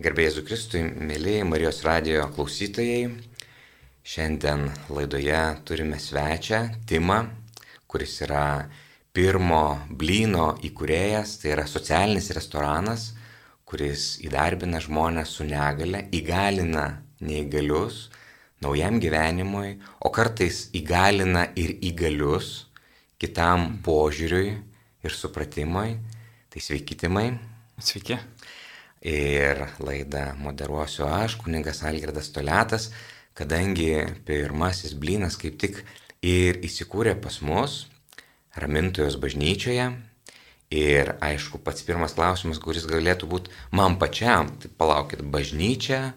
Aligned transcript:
Gerbėjai 0.00 0.32
Zukristui, 0.32 0.80
mėlyje 0.80 1.42
Marijos 1.44 1.82
radijo 1.84 2.22
klausytojai, 2.32 3.10
šiandien 4.00 4.62
laidoje 4.88 5.40
turime 5.68 5.98
svečią 6.00 6.60
Timą, 6.88 7.18
kuris 7.84 8.14
yra 8.24 8.46
pirmo 9.12 9.60
blyno 9.92 10.54
įkūrėjas, 10.64 11.34
tai 11.42 11.52
yra 11.52 11.66
socialinis 11.68 12.30
restoranas, 12.32 13.10
kuris 13.68 14.14
įdarbina 14.24 14.80
žmonės 14.80 15.36
su 15.36 15.44
negale, 15.44 16.06
įgalina 16.16 16.86
neįgalius 17.20 18.06
naujam 18.64 18.96
gyvenimui, 19.04 19.76
o 20.00 20.08
kartais 20.08 20.70
įgalina 20.80 21.50
ir 21.60 21.76
įgalius 21.76 22.70
kitam 23.20 23.82
požiūriui 23.84 24.56
ir 25.04 25.20
supratimui. 25.22 25.98
Tai 26.48 26.68
sveiki, 26.70 26.96
Timai. 27.04 27.34
Sveiki 27.80 28.16
ir 29.00 29.64
laidą 29.80 30.34
moderuosiu 30.36 31.06
aš, 31.08 31.38
kuningas 31.40 31.82
Algirdas 31.82 32.30
Toletas, 32.34 32.90
kadangi 33.34 34.04
pirmasis 34.26 34.94
blynas 34.94 35.38
kaip 35.40 35.56
tik 35.60 35.80
ir 36.22 36.60
įsikūrė 36.60 37.16
pas 37.22 37.40
mus 37.40 37.86
Ramintojos 38.56 39.16
bažnyčioje. 39.22 39.92
Ir 40.70 41.16
aišku, 41.18 41.58
pats 41.66 41.82
pirmas 41.82 42.12
klausimas, 42.14 42.60
kuris 42.62 42.84
galėtų 42.86 43.26
būti 43.30 43.54
man 43.74 43.96
pačiam, 43.98 44.52
tai 44.62 44.68
palaukit, 44.70 45.22
bažnyčia 45.22 46.12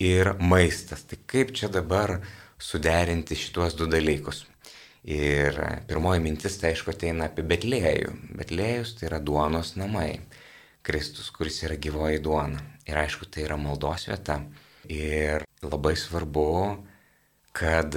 ir 0.00 0.32
maistas. 0.40 1.02
Tai 1.04 1.18
kaip 1.28 1.52
čia 1.52 1.68
dabar 1.68 2.20
suderinti 2.56 3.36
šituos 3.36 3.76
du 3.76 3.88
dalykus? 3.90 4.46
Ir 5.04 5.56
pirmoji 5.88 6.20
mintis, 6.24 6.56
tai 6.60 6.72
aišku, 6.72 6.94
ateina 6.94 7.28
apie 7.28 7.44
Betlėjų. 7.48 8.14
Betlėjus 8.36 8.94
tai 8.96 9.10
yra 9.10 9.20
duonos 9.20 9.74
namai. 9.80 10.20
Kristus, 10.90 11.30
kuris 11.30 11.60
yra 11.62 11.76
gyvoji 11.78 12.18
duona. 12.18 12.58
Ir 12.88 12.96
aišku, 12.98 13.28
tai 13.30 13.44
yra 13.46 13.54
maldos 13.54 14.08
vieta. 14.10 14.40
Ir 14.90 15.44
labai 15.62 15.92
svarbu, 15.94 16.46
kad 17.54 17.94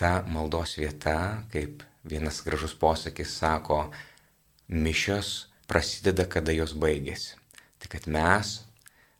ta 0.00 0.12
maldos 0.24 0.78
vieta, 0.80 1.44
kaip 1.52 1.82
vienas 2.08 2.38
gražus 2.46 2.72
posakis 2.80 3.34
sako, 3.42 3.90
mišios 4.72 5.50
prasideda, 5.68 6.24
kada 6.24 6.54
jos 6.56 6.72
baigėsi. 6.72 7.36
Tai 7.76 7.92
kad 7.92 8.08
mes, 8.08 8.54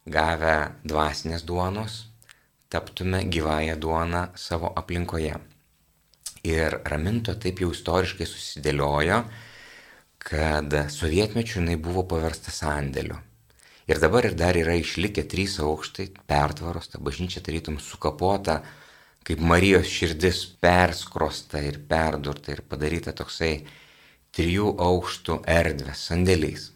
gavę 0.08 0.56
dvasinės 0.88 1.44
duonos, 1.44 2.00
taptume 2.72 3.26
gyvąją 3.28 3.76
duoną 3.84 4.24
savo 4.32 4.72
aplinkoje. 4.80 5.36
Ir 6.48 6.80
raminto 6.88 7.36
taip 7.36 7.60
jau 7.60 7.68
istoriškai 7.76 8.24
susidėliojo, 8.24 9.24
kad 10.20 10.74
sovietmečiu 10.92 11.60
jinai 11.60 11.78
buvo 11.80 12.04
paversta 12.06 12.52
sandėliu. 12.52 13.16
Ir 13.90 13.98
dabar 13.98 14.28
ir 14.28 14.36
dar 14.38 14.54
yra 14.54 14.76
išlikę 14.78 15.24
trys 15.26 15.56
aukštai, 15.64 16.10
pertvaros, 16.30 16.90
ta 16.92 17.00
bažnyčia 17.02 17.40
tarytum 17.42 17.80
sukapota, 17.82 18.60
kaip 19.26 19.40
Marijos 19.42 19.88
širdis 19.90 20.44
perskrosta 20.62 21.62
ir 21.64 21.80
perdurta 21.90 22.54
ir 22.54 22.62
padaryta 22.62 23.14
toksai 23.16 23.64
trijų 24.36 24.76
aukštų 24.78 25.40
erdvės 25.50 26.04
sandėlys. 26.10 26.68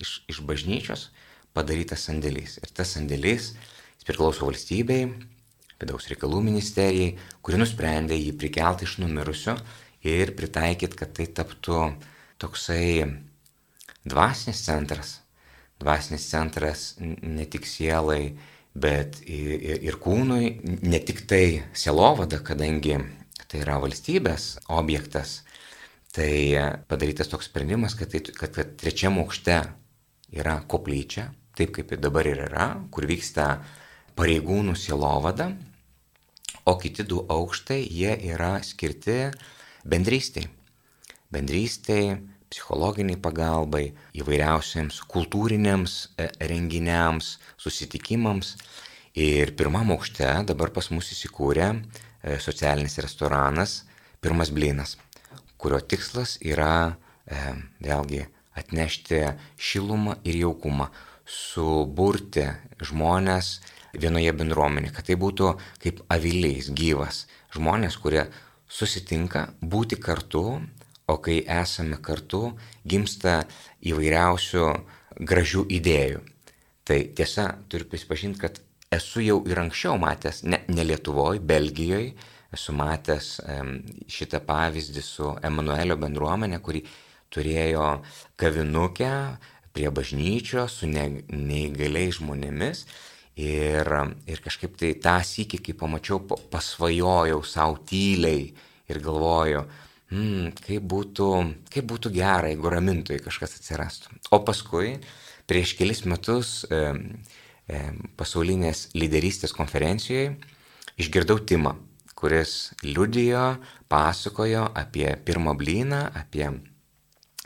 Iš, 0.00 0.14
iš 0.32 0.40
bažnyčios 0.48 1.10
padarytas 1.52 2.06
sandėlys. 2.08 2.56
Ir 2.62 2.72
tas 2.72 2.94
sandėlys, 2.96 3.52
priklauso 4.06 4.48
valstybei, 4.48 5.10
vidaus 5.82 6.08
reikalų 6.10 6.40
ministerijai, 6.48 7.12
kuri 7.44 7.60
nusprendė 7.60 8.16
jį 8.16 8.32
prikelti 8.38 8.88
iš 8.88 8.96
numirusio 9.02 9.58
ir 10.06 10.32
pritaikyti, 10.38 10.98
kad 10.98 11.12
tai 11.18 11.28
taptų 11.36 11.84
toksai 12.42 13.06
dvasinis 14.04 14.62
centras. 14.66 15.20
Dvasinis 15.82 16.26
centras 16.30 16.82
ne 16.98 17.46
tik 17.50 17.66
sielai, 17.66 18.34
bet 18.74 19.20
ir, 19.26 19.82
ir 19.82 19.98
kūnui, 20.00 20.52
ne 20.82 21.00
tik 21.02 21.24
tai 21.28 21.62
sielovada, 21.76 22.40
kadangi 22.44 22.96
tai 23.50 23.60
yra 23.60 23.76
valstybės 23.82 24.62
objektas, 24.72 25.42
tai 26.12 26.56
padarytas 26.88 27.28
toks 27.28 27.50
sprendimas, 27.50 27.96
kad, 27.98 28.12
tai, 28.12 28.22
kad, 28.32 28.52
kad 28.54 28.74
trečiam 28.80 29.18
aukšte 29.20 29.58
yra 30.32 30.56
koplyčia, 30.68 31.28
taip 31.56 31.74
kaip 31.76 31.92
ir 31.92 32.00
dabar 32.00 32.28
ir 32.28 32.46
yra, 32.46 32.70
kur 32.92 33.04
vyksta 33.08 33.58
pareigūnų 34.16 34.76
sielovada, 34.78 35.50
o 36.64 36.76
kiti 36.80 37.04
du 37.08 37.20
aukštai 37.28 37.80
jie 37.82 38.14
yra 38.32 38.54
skirti 38.64 39.32
bendrystėj. 39.88 40.48
Bendrystėj, 41.32 42.12
psichologiniai 42.52 43.18
pagalbai, 43.20 43.86
įvairiausiams 44.18 45.00
kultūriniams 45.10 45.96
e, 46.20 46.28
renginiams, 46.52 47.36
susitikimams. 47.60 48.56
Ir 49.18 49.52
pirmam 49.56 49.92
aukšte 49.92 50.28
dabar 50.48 50.72
pas 50.72 50.88
mus 50.92 51.10
įsikūrė 51.12 51.68
e, 51.72 52.38
socialinis 52.40 53.00
restoranas 53.04 53.82
Pirmas 54.22 54.52
Blinas, 54.54 54.96
kurio 55.58 55.80
tikslas 55.82 56.36
yra 56.46 56.94
e, 57.26 57.38
vėlgi 57.82 58.22
atnešti 58.54 59.24
šilumą 59.58 60.20
ir 60.28 60.36
jaukumą, 60.44 60.86
suburti 61.26 62.44
žmonės 62.84 63.56
vienoje 63.98 64.32
bendruomenėje, 64.36 64.94
kad 64.94 65.08
tai 65.08 65.16
būtų 65.18 65.50
kaip 65.82 66.04
aviliais 66.12 66.70
gyvas 66.70 67.24
žmonės, 67.56 67.98
kurie 67.98 68.28
susitinka 68.70 69.48
būti 69.60 69.98
kartu 70.00 70.60
o 71.12 71.20
kai 71.22 71.42
esame 71.60 72.00
kartu, 72.02 72.52
gimsta 72.88 73.42
įvairiausių 73.84 74.66
gražių 75.28 75.66
idėjų. 75.78 76.20
Tai 76.88 76.98
tiesa, 77.16 77.46
turiu 77.70 77.86
prisipažinti, 77.90 78.40
kad 78.42 78.58
esu 78.92 79.22
jau 79.22 79.40
ir 79.48 79.60
anksčiau 79.62 79.98
matęs, 80.00 80.42
ne, 80.48 80.62
ne 80.68 80.84
Lietuvoje, 80.86 81.40
Belgijoje, 81.40 82.12
esu 82.52 82.74
matęs 82.76 83.36
šitą 84.10 84.42
pavyzdį 84.44 85.04
su 85.04 85.30
Emanuelio 85.44 85.96
bendruomenė, 86.00 86.58
kuri 86.64 86.82
turėjo 87.32 87.86
kavinukę 88.40 89.12
prie 89.72 89.88
bažnyčios 89.94 90.82
su 90.82 90.90
ne, 90.90 91.06
neįgaliais 91.32 92.18
žmonėmis. 92.18 92.84
Ir, 93.40 93.88
ir 94.28 94.42
kažkaip 94.44 94.74
tai 94.76 94.90
tą 95.00 95.16
sykį, 95.24 95.62
kai 95.64 95.74
pamačiau, 95.80 96.18
pasvajojau 96.52 97.40
savo 97.48 97.78
tyliai 97.88 98.50
ir 98.92 99.00
galvoju, 99.00 99.62
mm, 100.12 100.50
kaip, 100.60 100.86
būtų, 100.92 101.28
kaip 101.72 101.88
būtų 101.90 102.12
gera, 102.14 102.50
jeigu 102.52 102.72
ramintojai 102.72 103.22
kažkas 103.24 103.56
atsirastų. 103.58 104.12
O 104.32 104.42
paskui, 104.46 104.96
prieš 105.50 105.74
kelis 105.78 106.04
metus 106.08 106.62
e, 106.68 106.82
e, 107.66 107.80
pasaulinės 108.20 108.90
lyderystės 108.98 109.56
konferencijoje 109.56 110.36
išgirdau 111.00 111.40
Timą, 111.48 111.74
kuris 112.14 112.74
liudijo, 112.84 113.56
pasakojo 113.90 114.68
apie 114.78 115.08
pirmą 115.26 115.56
blyną, 115.58 116.04
apie 116.20 116.46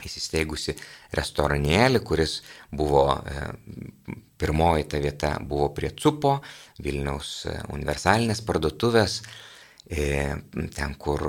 įsisteigusi 0.05 0.75
restoranėlį, 1.17 2.03
kuris 2.05 2.41
buvo 2.69 3.07
pirmoji 4.37 4.87
ta 4.89 5.01
vieta 5.01 5.35
buvo 5.41 5.69
prie 5.73 5.91
Cupo, 5.97 6.37
Vilniaus 6.83 7.31
e, 7.49 7.55
universalinės 7.73 8.43
parduotuvės 8.45 9.21
ten, 9.87 10.95
kur 10.99 11.21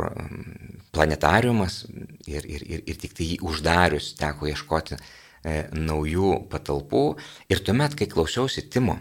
planetariumas 0.91 1.85
ir, 2.27 2.43
ir, 2.43 2.65
ir, 2.67 2.83
ir 2.87 2.99
tik 2.99 3.15
tai 3.15 3.31
jį 3.33 3.39
uždarius 3.47 4.13
teko 4.19 4.49
ieškoti 4.51 4.97
e, 4.99 5.69
naujų 5.79 6.33
patalpų. 6.51 7.05
Ir 7.53 7.63
tuomet, 7.63 7.95
kai 7.99 8.09
klausiausi 8.11 8.67
Timo, 8.71 8.99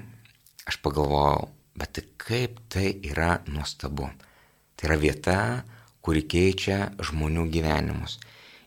aš 0.69 0.77
pagalvojau, 0.83 1.49
bet 1.77 1.95
tai 1.97 2.05
kaip 2.21 2.61
tai 2.69 2.91
yra 3.01 3.39
nuostabu. 3.49 4.11
Tai 4.77 4.89
yra 4.91 4.97
vieta, 5.01 5.37
kuri 6.05 6.21
keičia 6.29 6.91
žmonių 7.01 7.47
gyvenimus. 7.49 8.19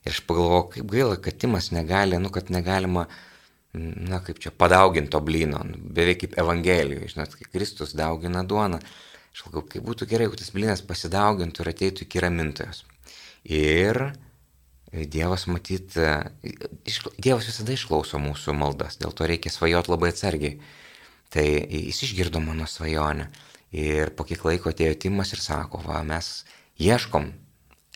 Ir 0.02 0.16
aš 0.16 0.24
pagalvojau, 0.26 0.70
kaip 0.74 0.88
gaila, 0.90 1.20
kad 1.22 1.38
Timas 1.38 1.70
negali, 1.70 2.18
nu, 2.18 2.32
kad 2.34 2.50
negalima, 2.50 3.06
na, 3.78 4.18
kaip 4.26 4.42
čia, 4.42 4.50
padauginto 4.50 5.20
blyno, 5.22 5.62
nu, 5.68 5.78
beveik 5.94 6.24
kaip 6.24 6.34
Evangelijoje, 6.40 7.12
žinot, 7.14 7.38
kai 7.38 7.46
Kristus 7.52 7.94
daugina 7.94 8.42
duoną 8.42 8.82
Aš 9.30 9.44
galvoju, 9.46 9.68
kaip 9.74 9.86
būtų 9.86 10.08
gerai, 10.10 10.26
jeigu 10.26 10.40
tas 10.40 10.50
blinas 10.54 10.82
pasidaugintų 10.86 11.62
ir 11.62 11.70
ateitų 11.72 12.06
iki 12.06 12.22
ramintojos. 12.24 12.82
Ir 13.46 14.02
Dievas 14.90 15.46
matyt, 15.46 15.94
Dievas 15.94 17.46
visada 17.46 17.74
išklauso 17.76 18.18
mūsų 18.18 18.56
maldas, 18.58 18.98
dėl 18.98 19.14
to 19.14 19.28
reikia 19.30 19.52
svajoti 19.54 19.92
labai 19.92 20.10
atsargiai. 20.10 20.56
Tai 21.30 21.46
jis 21.46 22.02
išgirdo 22.08 22.42
mano 22.42 22.66
svajonę 22.66 23.28
ir 23.70 24.10
po 24.18 24.26
kiek 24.26 24.42
laiko 24.42 24.72
atėjo 24.72 24.96
Timas 24.98 25.30
ir 25.30 25.38
sako, 25.38 25.78
va, 25.86 26.00
mes 26.02 26.40
ieškom 26.82 27.28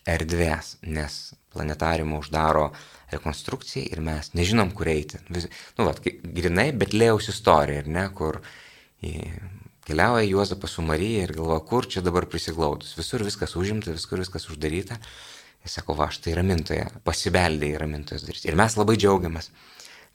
erdvės, 0.06 0.76
nes 0.86 1.34
planetariumą 1.50 2.20
uždaro 2.22 2.68
rekonstrukcijai 3.10 3.88
ir 3.90 4.02
mes 4.04 4.30
nežinom, 4.38 4.70
kur 4.76 4.90
eiti. 4.92 5.18
Vis, 5.34 5.48
nu, 5.78 5.88
va, 5.88 5.96
grinai, 6.22 6.68
bet 6.78 6.94
lėjaus 6.94 7.32
istorija, 7.34 7.82
ar 7.82 7.90
ne, 7.90 8.06
kur 8.14 8.38
Keliauja 9.84 10.24
Juozapas 10.24 10.76
su 10.76 10.82
Marija 10.82 11.26
ir 11.26 11.34
galvoja, 11.36 11.60
kur 11.68 11.84
čia 11.84 12.00
dabar 12.00 12.24
prisiglaudus. 12.30 12.94
Visur 12.96 13.24
viskas 13.26 13.52
užimta, 13.60 13.92
visur 13.92 14.22
viskas 14.22 14.48
uždaryta. 14.48 14.96
Jis 15.64 15.76
sako, 15.78 15.96
va, 15.98 16.08
štai 16.12 16.36
ramintoje, 16.38 16.86
pasibeldė 17.04 17.70
į 17.72 17.80
ramintojos 17.80 18.24
duris. 18.24 18.44
Ir 18.48 18.56
mes 18.56 18.76
labai 18.76 18.96
džiaugiamės, 19.00 19.50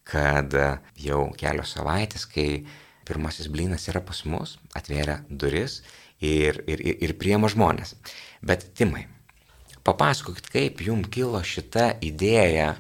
kad 0.10 0.54
jau 0.98 1.22
kelios 1.38 1.74
savaitės, 1.78 2.26
kai 2.30 2.48
pirmasis 3.06 3.50
blynas 3.50 3.88
yra 3.90 4.02
pas 4.06 4.22
mus, 4.30 4.58
atvėrė 4.78 5.20
duris 5.30 5.80
ir, 6.22 6.62
ir, 6.70 6.82
ir, 6.82 7.00
ir 7.06 7.16
priema 7.22 7.50
žmonės. 7.50 7.96
Bet 8.46 8.68
Timai, 8.78 9.08
papasakokit, 9.86 10.50
kaip 10.54 10.84
jums 10.86 11.10
kilo 11.14 11.42
šita 11.46 11.92
idėja 12.06 12.76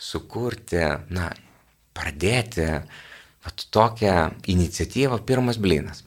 sukurti, 0.00 0.80
na, 1.12 1.30
pradėti 1.96 2.68
vat, 3.44 3.66
tokią 3.72 4.16
iniciatyvą 4.52 5.20
pirmas 5.28 5.60
blynas. 5.60 6.05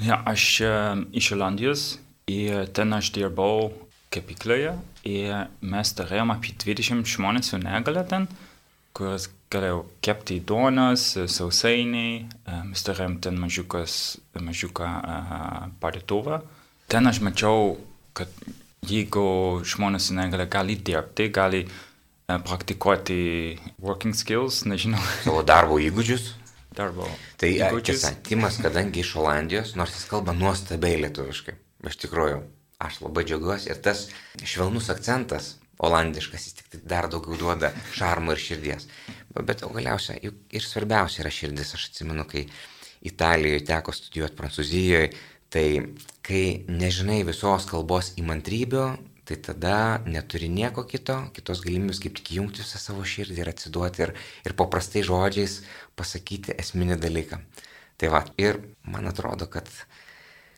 Ja, 0.00 0.22
aš 0.24 0.60
e, 0.64 0.70
iš 1.12 1.32
Olandijos 1.36 1.98
ir 2.30 2.70
ten 2.72 2.92
aš 2.96 3.10
dirbau 3.12 3.68
kepykloje 4.14 4.72
ir 5.08 5.50
mes 5.60 5.92
turėjom 5.96 6.32
apie 6.32 6.54
20 6.56 7.04
žmonės 7.04 7.52
su 7.52 7.60
negale 7.60 8.04
ten, 8.08 8.24
kurios 8.96 9.28
galėjau 9.52 9.82
kepti 10.04 10.38
duonas, 10.46 11.04
sausainiai, 11.28 12.24
e, 12.24 12.62
mes 12.70 12.86
turėjom 12.86 13.18
ten 13.26 13.36
mažiuką 13.40 14.88
uh, 14.88 15.68
parduotuvę. 15.82 16.40
Ten 16.90 17.10
aš 17.10 17.20
mačiau, 17.26 17.76
kad 18.16 18.32
jeigu 18.88 19.60
žmonės 19.68 20.08
su 20.08 20.16
negale 20.16 20.48
gali 20.50 20.78
dirbti, 20.80 21.28
gali 21.34 21.64
praktikuoti 22.46 23.58
working 23.82 24.14
skills, 24.16 24.64
nežinau. 24.64 25.02
Savo 25.26 25.42
darbo 25.46 25.80
įgūdžius. 25.82 26.39
Darbo. 26.80 27.06
Tai 27.40 27.50
tiesa, 27.84 28.14
Timas, 28.26 28.58
kadangi 28.62 29.04
iš 29.04 29.14
Olandijos, 29.20 29.74
nors 29.76 29.94
jis 29.98 30.08
kalba 30.10 30.34
nuostabiai 30.36 31.00
lietuviškai, 31.04 31.56
iš 31.90 31.98
tikrųjų, 32.06 32.40
aš 32.80 33.00
labai 33.04 33.26
džiaugiuosi 33.28 33.72
ir 33.72 33.80
tas 33.84 34.06
švelnus 34.40 34.88
akcentas 34.92 35.54
olandiškas, 35.80 36.46
jis 36.46 36.56
tik 36.58 36.72
tai 36.72 36.80
dar 36.92 37.08
daugiau 37.12 37.38
duoda 37.40 37.72
šarmo 37.96 38.34
ir 38.36 38.40
širdies. 38.40 38.88
Bet 39.36 39.64
o 39.64 39.70
galiausia, 39.72 40.18
juk 40.24 40.40
ir 40.56 40.64
svarbiausia 40.64 41.24
yra 41.24 41.32
širdis. 41.32 41.74
Aš 41.76 41.90
atsimenu, 41.90 42.26
kai 42.28 42.46
Italijoje 43.06 43.62
teko 43.68 43.94
studijuoti 43.96 44.36
Prancūzijoje, 44.36 45.12
tai 45.50 45.66
kai 46.26 46.44
nežinai 46.68 47.22
visos 47.26 47.66
kalbos 47.70 48.12
įmantrybių, 48.20 48.84
tai 49.30 49.38
tada 49.38 50.02
neturi 50.10 50.48
nieko 50.50 50.82
kito, 50.90 51.14
kitos 51.36 51.62
galimybės 51.62 52.00
kaip 52.02 52.16
tik 52.18 52.32
jungti 52.34 52.64
visą 52.64 52.80
savo 52.82 53.04
širdį 53.06 53.44
ir 53.44 53.50
atsiduoti 53.52 54.02
ir, 54.02 54.12
ir 54.42 54.56
paprastai 54.58 55.04
žodžiais 55.06 55.60
pasakyti 55.94 56.56
esminį 56.58 56.98
dalyką. 56.98 57.38
Tai 58.00 58.10
va, 58.10 58.24
ir 58.42 58.58
man 58.82 59.06
atrodo, 59.06 59.46
kad 59.46 59.70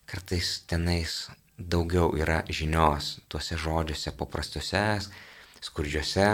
kartais 0.08 0.62
tenais 0.70 1.26
daugiau 1.58 2.14
yra 2.16 2.40
žinios 2.48 3.18
tuose 3.28 3.60
žodžiuose 3.60 4.14
paprastuose, 4.16 4.82
skurdžiuose, 5.60 6.30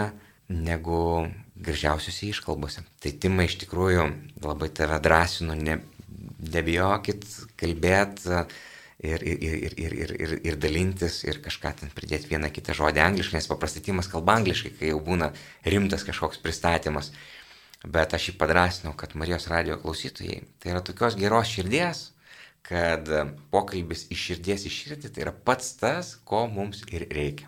negu 0.49 1.27
gražiausiuose 1.59 2.31
iškalbose. 2.31 2.85
Tai 3.03 3.11
Timai 3.19 3.49
iš 3.49 3.59
tikrųjų 3.65 4.07
labai 4.47 4.71
tave 4.71 5.01
drąsinu, 5.03 5.59
ne, 5.59 5.81
nebijokit 6.39 7.27
kalbėti 7.59 8.45
ir, 8.99 9.23
ir, 9.23 9.41
ir, 9.43 9.73
ir, 9.77 9.93
ir, 9.93 10.13
ir, 10.19 10.35
ir 10.43 10.59
dalintis 10.59 11.23
ir 11.23 11.39
kažką 11.43 11.73
ten 11.81 11.91
pridėti 11.95 12.31
vieną 12.31 12.51
kitą 12.51 12.75
žodį 12.77 13.03
angliškai, 13.05 13.39
nes 13.39 13.49
paprastai 13.49 13.83
Timas 13.85 14.11
kalba 14.11 14.35
angliškai, 14.39 14.73
kai 14.79 14.91
jau 14.91 14.99
būna 15.03 15.31
rimtas 15.65 16.03
kažkoks 16.07 16.41
pristatymas. 16.43 17.13
Bet 17.87 18.13
aš 18.13 18.29
jį 18.29 18.33
padrasinau, 18.41 18.91
kad 18.99 19.15
Marijos 19.15 19.47
radio 19.47 19.77
klausytojai 19.79 20.41
tai 20.59 20.73
yra 20.73 20.81
tokios 20.83 21.15
geros 21.15 21.47
širdies, 21.47 22.09
kad 22.67 23.07
pokalbis 23.53 24.09
iš 24.11 24.25
širdies 24.29 24.67
į 24.67 24.73
širdį 24.75 25.13
tai 25.15 25.23
yra 25.23 25.31
pats 25.31 25.71
tas, 25.79 26.17
ko 26.27 26.43
mums 26.51 26.83
ir 26.91 27.07
reikia. 27.15 27.47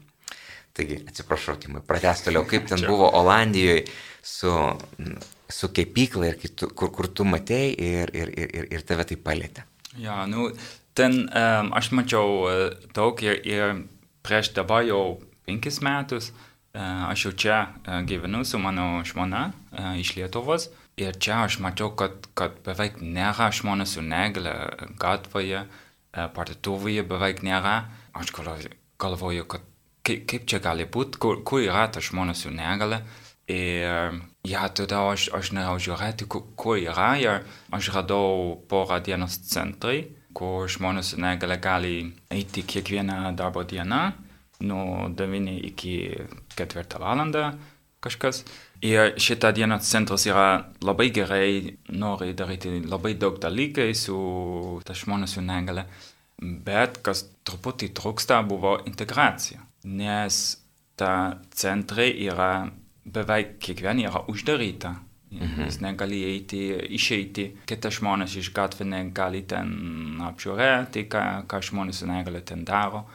Taigi, 0.71 1.01
atsiprašau, 1.03 1.57
Timai, 1.59 1.81
pratęs 1.83 2.23
toliau, 2.23 2.45
kaip 2.47 2.69
ten 2.71 2.85
buvo 2.87 3.09
Olandijoje 3.19 3.83
su, 4.23 4.53
su 5.51 5.69
kepykla 5.75 6.29
ir 6.31 6.37
kitu, 6.39 6.69
kur, 6.71 6.93
kur 6.95 7.09
tu 7.11 7.27
matei 7.27 7.73
ir, 7.75 8.13
ir, 8.15 8.31
ir, 8.39 8.69
ir 8.71 8.85
tave 8.87 9.03
tai 9.09 9.19
palėtė. 9.19 9.65
Ja, 9.99 10.21
nu, 10.31 10.47
ten 10.97 11.25
um, 11.27 11.71
aš 11.77 11.91
mačiau 11.95 12.45
uh, 12.45 12.69
daug 12.95 13.19
ir, 13.23 13.39
ir 13.47 13.83
prieš 14.25 14.53
dabar 14.57 14.85
jau 14.87 15.21
penkis 15.47 15.81
metus 15.85 16.31
uh, 16.31 17.09
aš 17.11 17.25
jau 17.25 17.33
čia 17.43 17.57
uh, 17.67 18.01
gyvenu 18.07 18.43
su 18.45 18.59
mano 18.59 19.03
žmona 19.07 19.49
uh, 19.51 19.93
iš 19.99 20.15
Lietuvos. 20.17 20.69
Ir 20.99 21.15
čia 21.17 21.45
aš 21.45 21.61
mačiau, 21.63 21.93
kad, 21.97 22.27
kad 22.37 22.59
beveik 22.65 22.99
nėra 23.01 23.47
žmonės 23.55 23.95
su 23.95 24.03
negale 24.05 24.51
gatvėje, 24.99 25.63
parduotuvėje 26.11 27.05
beveik 27.07 27.39
nėra. 27.47 27.77
Aš 28.13 28.33
galvoju, 28.99 29.45
kad 29.49 29.63
kaip, 30.05 30.25
kaip 30.29 30.47
čia 30.49 30.59
gali 30.61 30.85
būti, 30.85 31.19
kur, 31.21 31.41
kur 31.47 31.63
yra 31.63 31.87
tas 31.93 32.09
žmonės 32.09 32.45
su 32.45 32.53
negale. 32.53 33.01
Ir 33.51 34.19
ja, 34.47 34.67
tada 34.69 35.01
aš, 35.11 35.29
aš 35.35 35.51
norėjau 35.55 35.79
žiūrėti, 35.87 36.27
kur, 36.31 36.45
kur 36.59 36.79
yra. 36.79 37.13
Ir 37.21 37.47
aš 37.73 37.91
radau 37.95 38.59
porą 38.69 39.01
dienos 39.03 39.39
centrai, 39.47 40.03
kur 40.33 40.69
žmonės 40.71 41.13
su 41.13 41.21
negale 41.21 41.57
gali 41.61 41.95
eiti 42.31 42.63
kiekvieną 42.63 43.35
darbo 43.35 43.63
dieną 43.63 44.01
nuo 44.61 45.09
9 45.09 45.57
iki 45.71 45.95
4 46.55 46.99
valandą 46.99 47.51
kažkas. 48.01 48.43
Ir 48.81 49.13
šitą 49.21 49.51
dieną 49.53 49.77
centras 49.85 50.25
yra 50.25 50.65
labai 50.81 51.11
gerai, 51.13 51.77
nori 51.93 52.33
daryti 52.33 52.79
labai 52.81 53.13
daug 53.13 53.37
dalykai 53.41 53.91
su 53.93 54.17
žmonės 54.81 55.37
su 55.37 55.43
negale. 55.45 55.85
Bet 56.41 56.97
kas 57.05 57.27
truputį 57.45 57.91
trūksta 57.93 58.39
buvo 58.47 58.79
integracija, 58.89 59.61
nes 59.85 60.39
ta 60.97 61.37
centrai 61.53 62.09
yra 62.25 62.71
beveik 63.05 63.59
kiekviena 63.61 64.09
yra 64.09 64.23
uždaryta. 64.33 64.95
Mhm. 65.31 65.63
Jis 65.63 65.79
negali 65.79 66.19
eiti, 66.27 66.59
išeiti, 66.97 67.45
kitas 67.69 68.01
žmonės 68.01 68.35
iš 68.41 68.49
gatvė 68.55 68.87
negali 68.89 69.45
ten 69.47 70.19
apžiūrėti, 70.27 71.05
ką, 71.11 71.23
ką 71.47 71.61
žmonės 71.69 72.01
su 72.01 72.09
negale 72.09 72.41
ten 72.43 72.65
daro. 72.67 73.05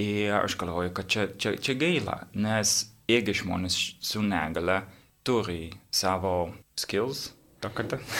Ir 0.00 0.32
aš 0.38 0.56
galvoju, 0.56 0.94
kad 0.96 1.10
čia, 1.12 1.26
čia, 1.36 1.52
čia 1.60 1.76
gaila, 1.76 2.22
nes 2.40 2.72
jeigu 3.10 3.36
žmonės 3.36 3.76
su 4.00 4.24
negale 4.24 4.80
turi 5.22 5.68
savo 5.92 6.54
skills, 6.80 7.28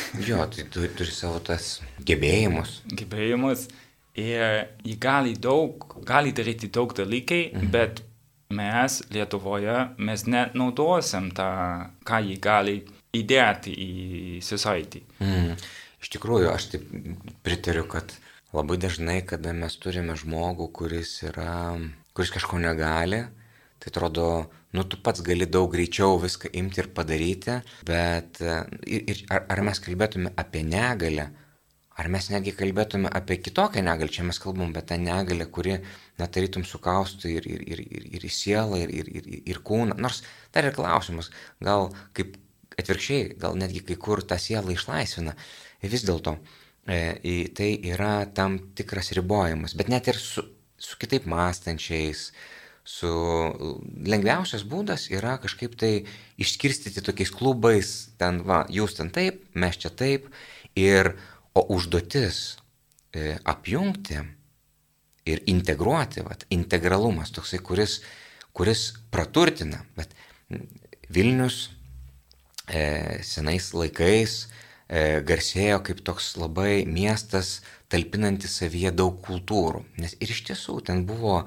jo, 0.28 0.44
tai 0.46 0.68
turi, 0.70 0.92
turi 0.94 1.10
savo 1.10 1.40
tas 1.42 1.80
gebėjimus. 2.04 2.82
Gebėjimus. 2.92 3.66
Ir 4.20 4.68
jie 4.84 4.96
gali 5.00 5.32
daug, 5.40 5.88
gali 6.04 6.34
daryti 6.36 6.68
daug 6.68 6.92
dalykai, 6.94 7.46
mhm. 7.48 7.70
bet 7.72 8.04
mes 8.52 9.00
Lietuvoje, 9.10 9.76
mes 9.96 10.26
net 10.28 10.52
naudosim 10.58 11.30
tą, 11.32 11.48
ką 12.04 12.20
jie 12.28 12.36
gali 12.36 12.82
įdėti 13.16 13.72
į 13.76 13.90
society. 14.44 15.02
Mm. 15.20 15.56
Iš 16.02 16.10
tikrųjų, 16.16 16.48
aš 16.50 16.70
taip 16.72 16.88
pritariu, 17.46 17.84
kad 17.90 18.14
labai 18.56 18.78
dažnai, 18.80 19.20
kada 19.26 19.52
mes 19.56 19.76
turime 19.80 20.16
žmogų, 20.18 20.70
kuris, 20.74 21.18
yra, 21.28 21.76
kuris 22.16 22.32
kažko 22.34 22.58
negali, 22.62 23.22
tai 23.82 23.92
atrodo, 23.92 24.26
nu 24.72 24.84
tu 24.88 24.98
pats 25.04 25.22
gali 25.26 25.46
daug 25.46 25.70
greičiau 25.72 26.18
viską 26.22 26.50
imti 26.58 26.82
ir 26.82 26.90
padaryti, 26.96 27.60
bet 27.88 28.42
ir, 28.42 29.06
ir, 29.06 29.22
ar, 29.32 29.46
ar 29.52 29.64
mes 29.68 29.80
kalbėtume 29.82 30.32
apie 30.38 30.62
negalę, 30.66 31.28
ar 32.00 32.08
mes 32.12 32.28
netgi 32.32 32.54
kalbėtume 32.56 33.10
apie 33.12 33.38
kitokią 33.44 33.82
negalę, 33.84 34.12
čia 34.12 34.24
mes 34.24 34.40
kalbam 34.42 34.70
apie 34.72 34.84
tą 34.88 34.98
negalę, 35.02 35.48
kuri 35.52 35.76
netarytum 36.20 36.64
sukaustų 36.68 37.34
ir, 37.36 37.48
ir, 37.56 37.66
ir, 37.74 37.82
ir, 37.84 38.06
ir 38.16 38.24
į 38.24 38.32
sielą, 38.32 38.80
ir, 38.84 38.94
ir, 39.02 39.10
ir, 39.20 39.34
ir 39.52 39.60
kūną. 39.66 39.98
Nors 40.00 40.22
dar 40.54 40.68
ir 40.68 40.76
klausimas, 40.76 41.28
gal 41.60 41.90
kaip 42.16 42.38
atvirkščiai, 42.80 43.36
gal 43.42 43.58
netgi 43.58 43.84
kai 43.86 43.98
kur 44.00 44.22
tą 44.24 44.38
sielą 44.40 44.74
išlaisvina. 44.74 45.34
Vis 45.82 46.04
dėlto 46.06 46.36
e, 46.86 47.46
tai 47.56 47.70
yra 47.92 48.14
tam 48.34 48.58
tikras 48.78 49.12
ribojimas, 49.16 49.76
bet 49.78 49.90
net 49.92 50.10
ir 50.12 50.18
su, 50.20 50.44
su 50.78 50.98
kitaip 51.00 51.26
mąstančiais, 51.30 52.30
su 52.82 53.10
lengviausias 54.10 54.64
būdas 54.66 55.06
yra 55.14 55.36
kažkaip 55.42 55.76
tai 55.78 55.92
išskirstyti 56.42 57.04
tokiais 57.04 57.30
klubais, 57.34 57.92
ten 58.18 58.42
va, 58.46 58.64
jūs 58.70 58.96
ten 58.98 59.12
taip, 59.14 59.44
mes 59.54 59.78
čia 59.78 59.92
taip, 59.94 60.26
ir, 60.78 61.14
o 61.54 61.66
užduotis 61.76 62.38
e, 63.12 63.36
apjungti 63.44 64.18
ir 65.28 65.42
integruoti, 65.52 66.24
va, 66.26 66.34
integralumas 66.50 67.30
toksai, 67.34 67.60
kuris, 67.62 68.00
kuris 68.56 68.88
praturtina, 69.12 69.84
bet 69.96 70.16
Vilnius 71.12 71.68
senais 73.26 73.68
laikais 73.76 74.36
e, 74.88 75.20
garsėjo 75.28 75.82
kaip 75.86 76.02
toks 76.06 76.32
labai 76.40 76.84
miestas, 76.88 77.60
talpinantis 77.92 78.58
savyje 78.62 78.92
daug 78.96 79.18
kultūrų, 79.24 79.84
nes 80.00 80.16
ir 80.20 80.32
iš 80.32 80.44
tiesų 80.48 80.78
ten 80.86 81.04
buvo 81.08 81.42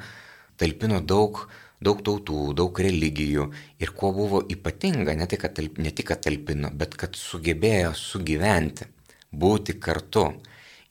talpino 0.62 1.02
daug, 1.02 1.48
daug 1.82 2.04
tautų, 2.06 2.54
daug 2.58 2.80
religijų 2.80 3.50
ir 3.82 3.94
kuo 3.98 4.12
buvo 4.16 4.42
ypatinga, 4.42 5.16
ne 5.18 5.28
tik, 5.30 5.48
talp, 5.58 5.80
ne 5.82 5.92
tik, 5.92 6.12
kad 6.14 6.24
talpino, 6.26 6.72
bet 6.72 6.96
kad 7.00 7.18
sugebėjo 7.20 7.96
sugyventi, 7.98 8.88
būti 9.34 9.80
kartu. 9.82 10.30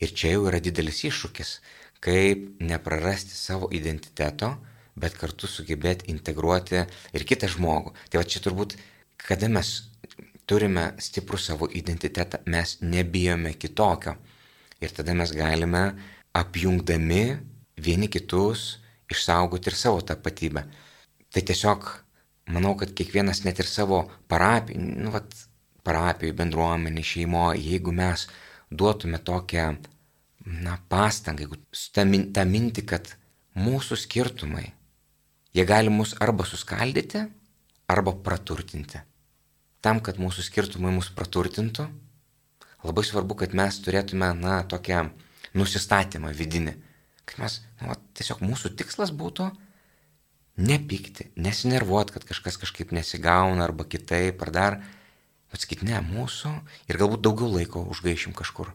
Ir 0.02 0.12
čia 0.12 0.34
jau 0.34 0.48
yra 0.50 0.60
didelis 0.60 1.04
iššūkis, 1.06 1.56
kaip 2.04 2.60
neprarasti 2.60 3.32
savo 3.36 3.70
identiteto, 3.72 4.56
bet 4.98 5.16
kartu 5.18 5.48
sugebėti 5.50 6.10
integruoti 6.12 6.84
ir 7.14 7.26
kitą 7.26 7.48
žmogų. 7.50 7.94
Tai 8.10 8.20
va 8.20 8.26
čia 8.28 8.42
turbūt, 8.44 8.76
kada 9.16 9.48
mes 9.48 9.72
turime 10.46 10.92
stiprų 11.00 11.40
savo 11.40 11.68
identitetą, 11.72 12.42
mes 12.46 12.78
nebijome 12.82 13.54
kitokio. 13.58 14.16
Ir 14.82 14.92
tada 14.92 15.14
mes 15.16 15.32
galime 15.32 15.84
apjungdami 16.36 17.24
vieni 17.80 18.08
kitus 18.10 18.78
išsaugoti 19.10 19.70
ir 19.70 19.78
savo 19.78 20.02
tapatybę. 20.04 20.64
Tai 21.32 21.42
tiesiog 21.42 21.88
manau, 22.54 22.74
kad 22.78 22.92
kiekvienas 22.96 23.44
net 23.46 23.60
ir 23.62 23.68
savo 23.68 24.04
parapijų, 24.28 24.80
nu, 25.04 25.12
vat, 25.14 25.32
parapijų, 25.84 26.36
bendruomenį, 26.38 27.04
šeimo, 27.04 27.46
jeigu 27.56 27.92
mes 27.94 28.26
duotume 28.70 29.20
tokią, 29.24 29.66
na, 30.64 30.78
pastangą, 30.88 31.44
jeigu 31.44 31.60
tą, 31.94 32.04
tą 32.36 32.44
mintį, 32.48 32.84
kad 32.88 33.14
mūsų 33.56 33.98
skirtumai, 34.00 34.66
jie 35.54 35.64
gali 35.68 35.92
mus 35.92 36.14
arba 36.24 36.46
suskaldyti, 36.48 37.24
arba 37.88 38.14
praturtinti. 38.24 39.00
Tam, 39.84 40.00
kad 40.00 40.16
mūsų 40.16 40.46
skirtumai 40.46 40.94
mus 40.94 41.10
praturtintų, 41.12 41.84
labai 42.86 43.04
svarbu, 43.04 43.36
kad 43.42 43.52
mes 43.56 43.76
turėtume, 43.84 44.30
na, 44.38 44.62
tokią 44.64 45.10
nusistatymą 45.52 46.32
vidinį. 46.32 46.72
Kad 47.28 47.42
mes, 47.42 47.58
na, 47.82 47.98
tiesiog 48.16 48.40
mūsų 48.44 48.72
tikslas 48.78 49.12
būtų 49.12 49.50
nepykti, 50.56 51.30
nesinervuot, 51.36 52.14
kad 52.14 52.24
kažkas 52.24 52.56
kažkaip 52.62 52.94
nesigauna 52.96 53.66
arba 53.66 53.84
kitaip, 53.84 54.42
ar 54.46 54.54
dar, 54.54 54.80
bet 55.52 55.64
sakyti, 55.64 55.88
ne, 55.90 56.00
mūsų 56.04 56.52
ir 56.88 57.00
galbūt 57.00 57.24
daugiau 57.26 57.50
laiko 57.52 57.84
užgaišim 57.90 58.34
kažkur. 58.36 58.72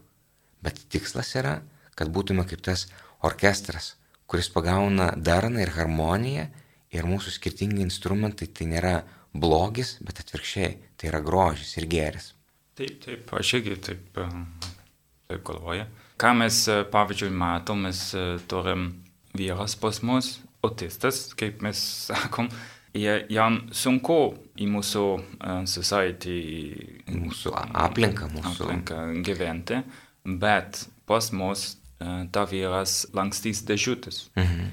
Bet 0.62 0.78
tikslas 0.92 1.32
yra, 1.40 1.60
kad 1.98 2.12
būtume 2.12 2.44
kaip 2.48 2.62
tas 2.64 2.86
orkestras, 3.24 3.94
kuris 4.30 4.50
pagauna 4.52 5.10
darną 5.16 5.64
ir 5.64 5.72
harmoniją 5.74 6.50
ir 6.94 7.08
mūsų 7.08 7.32
skirtingi 7.34 7.82
instrumentai 7.86 8.46
tai 8.46 8.68
nėra 8.70 8.94
blogis, 9.32 9.96
bet 10.04 10.22
atvirkščiai, 10.22 10.74
tai 10.98 11.10
yra 11.12 11.22
grožis 11.24 11.76
ir 11.78 11.86
geris. 11.90 12.32
Taip, 12.78 12.96
taip, 13.04 13.32
aš 13.36 13.54
irgi 13.58 13.76
taip, 13.90 14.18
taip 14.18 15.44
galvoju. 15.46 15.86
Ką 16.20 16.34
mes, 16.36 16.58
pavyzdžiui, 16.92 17.30
matom, 17.32 17.86
mes 17.86 18.02
turim 18.50 18.90
vyras 19.36 19.76
pas 19.80 20.00
mus, 20.04 20.38
autistas, 20.64 21.28
kaip 21.38 21.62
mes 21.64 21.80
sakom, 22.10 22.50
ir 22.96 23.26
jam 23.30 23.62
sunku 23.72 24.20
į 24.60 24.68
mūsų 24.70 25.04
uh, 25.16 25.60
society, 25.70 26.38
į 27.08 27.20
mūsų 27.20 27.54
aplinką, 27.56 28.30
mūsų 28.34 28.66
aplinką 28.66 29.02
gyventi, 29.26 29.84
bet 30.24 30.84
pas 31.08 31.30
mus 31.36 31.74
ta 32.32 32.46
vyras 32.48 33.04
lankstys 33.16 33.64
dėžutės. 33.68 34.30
Mhm. 34.38 34.68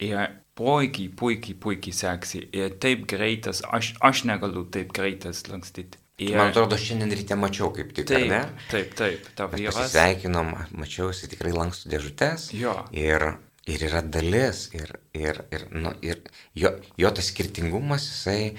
Ir 0.00 0.20
puikiai, 0.60 1.08
puikiai, 1.16 1.56
puikiai 1.64 1.96
seksi. 1.96 2.44
Ir 2.56 2.76
taip 2.82 3.06
greitas, 3.08 3.64
aš, 3.64 3.94
aš 4.04 4.24
negaliu 4.28 4.66
taip 4.72 4.92
greitas 4.96 5.46
lankstyti. 5.48 5.98
Ir... 6.20 6.34
Man 6.36 6.52
atrodo, 6.52 6.76
šiandien 6.76 7.14
ryte 7.16 7.36
mačiau 7.40 7.70
kaip 7.72 7.94
tik. 7.96 8.10
Taip, 8.10 8.26
ne? 8.28 8.42
taip, 8.68 8.92
taip, 8.98 9.30
ta 9.38 9.48
vyras. 9.48 9.94
Sveikinom, 9.94 10.52
mačiau, 10.76 11.08
jis 11.14 11.30
tikrai 11.32 11.54
lankstų 11.56 11.94
dėžutės. 11.94 12.50
Jo. 12.60 12.76
Ir 12.92 13.32
ir 13.70 13.84
yra 13.86 14.02
dalis, 14.02 14.68
ir, 14.76 14.92
ir, 15.16 15.42
ir, 15.52 15.66
nu, 15.72 15.92
ir 16.04 16.20
jo, 16.56 16.72
jo 16.98 17.10
tas 17.14 17.28
skirtingumas, 17.30 18.06
jisai, 18.08 18.54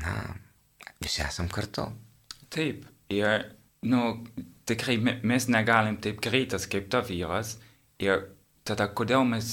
na, 0.00 0.14
visi 1.02 1.22
esam 1.24 1.50
kartu. 1.52 1.88
Taip, 2.52 2.86
ir, 3.12 3.46
nu, 3.88 4.14
tikrai 4.68 4.98
mes 5.02 5.48
negalim 5.50 5.98
taip 6.02 6.22
greitas 6.24 6.68
kaip 6.70 6.88
ta 6.92 7.02
vyras, 7.06 7.56
ir 8.02 8.28
tada 8.68 8.88
kodėl 8.94 9.26
mes, 9.28 9.52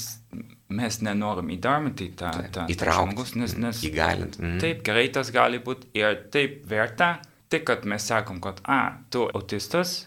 mes 0.70 1.00
nenorim 1.02 1.50
įdarbinti 1.54 2.10
tą, 2.18 2.30
tą, 2.54 2.66
tą 2.68 2.94
žmogus, 2.94 3.34
nes, 3.38 3.56
nes 3.58 3.82
įgalint. 3.86 4.38
Mm. 4.40 4.60
Taip, 4.62 4.84
greitas 4.86 5.32
gali 5.34 5.60
būti 5.62 5.90
ir 5.98 6.22
taip 6.32 6.62
verta, 6.70 7.16
tik 7.50 7.66
kad 7.68 7.86
mes 7.88 8.06
sakom, 8.06 8.38
kad, 8.42 8.62
a, 8.70 9.02
tu 9.10 9.26
autistas, 9.26 10.04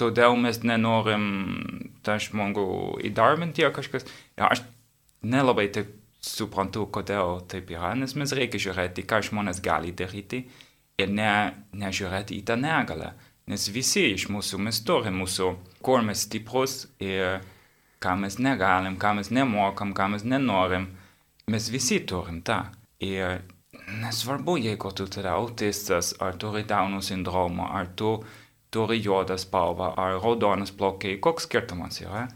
todėl 0.00 0.38
mes 0.40 0.62
nenorim 0.66 1.26
tą 2.06 2.18
žmogų 2.22 2.68
įdarbinti 3.10 3.66
ar 3.66 3.74
kažkas. 3.74 4.06
Ja, 4.38 4.50
aš 4.50 4.64
nelabai 5.26 5.68
taip 5.74 5.92
suprantu, 6.24 6.86
kodėl 6.92 7.42
taip 7.50 7.70
yra, 7.74 7.92
nes 7.98 8.14
mes 8.16 8.32
reikia 8.36 8.62
žiūrėti, 8.68 9.04
ką 9.08 9.20
žmonės 9.28 9.60
gali 9.64 9.92
daryti 9.96 10.44
ir 11.00 11.10
ne, 11.10 11.30
nežiūrėti 11.76 12.38
į 12.38 12.46
tą 12.48 12.56
negalę. 12.60 13.12
Nes 13.50 13.66
visi 13.68 14.06
iš 14.14 14.30
mūsų 14.32 14.60
mes 14.64 14.78
turim 14.86 15.18
mūsų, 15.20 15.50
kur 15.84 16.00
mes 16.06 16.22
stiprus 16.24 16.86
ir 17.02 17.42
ką 18.04 18.18
mes 18.20 18.38
negalim, 18.38 18.98
ką 19.00 19.16
mes 19.18 19.32
nemokam, 19.32 19.96
ką 19.96 20.12
mes 20.14 20.28
nenorim. 20.28 20.90
Mes 21.48 21.68
visi 21.72 22.02
turim 22.08 22.42
tą. 22.44 22.60
Ir 23.04 23.42
nesvarbu, 24.00 24.56
jeigu 24.60 24.92
tu 24.96 25.06
turi 25.08 25.28
autistas, 25.28 26.14
ar 26.20 26.36
turi 26.40 26.64
Dauno 26.68 27.00
sindromą, 27.04 27.68
ar 27.78 27.90
tu 27.96 28.16
turi 28.74 29.00
juodą 29.02 29.36
spalvą 29.38 29.92
ar 30.00 30.18
raudonas 30.22 30.72
plaukai, 30.74 31.18
koks 31.22 31.48
skirtumas 31.48 32.00
yra. 32.02 32.26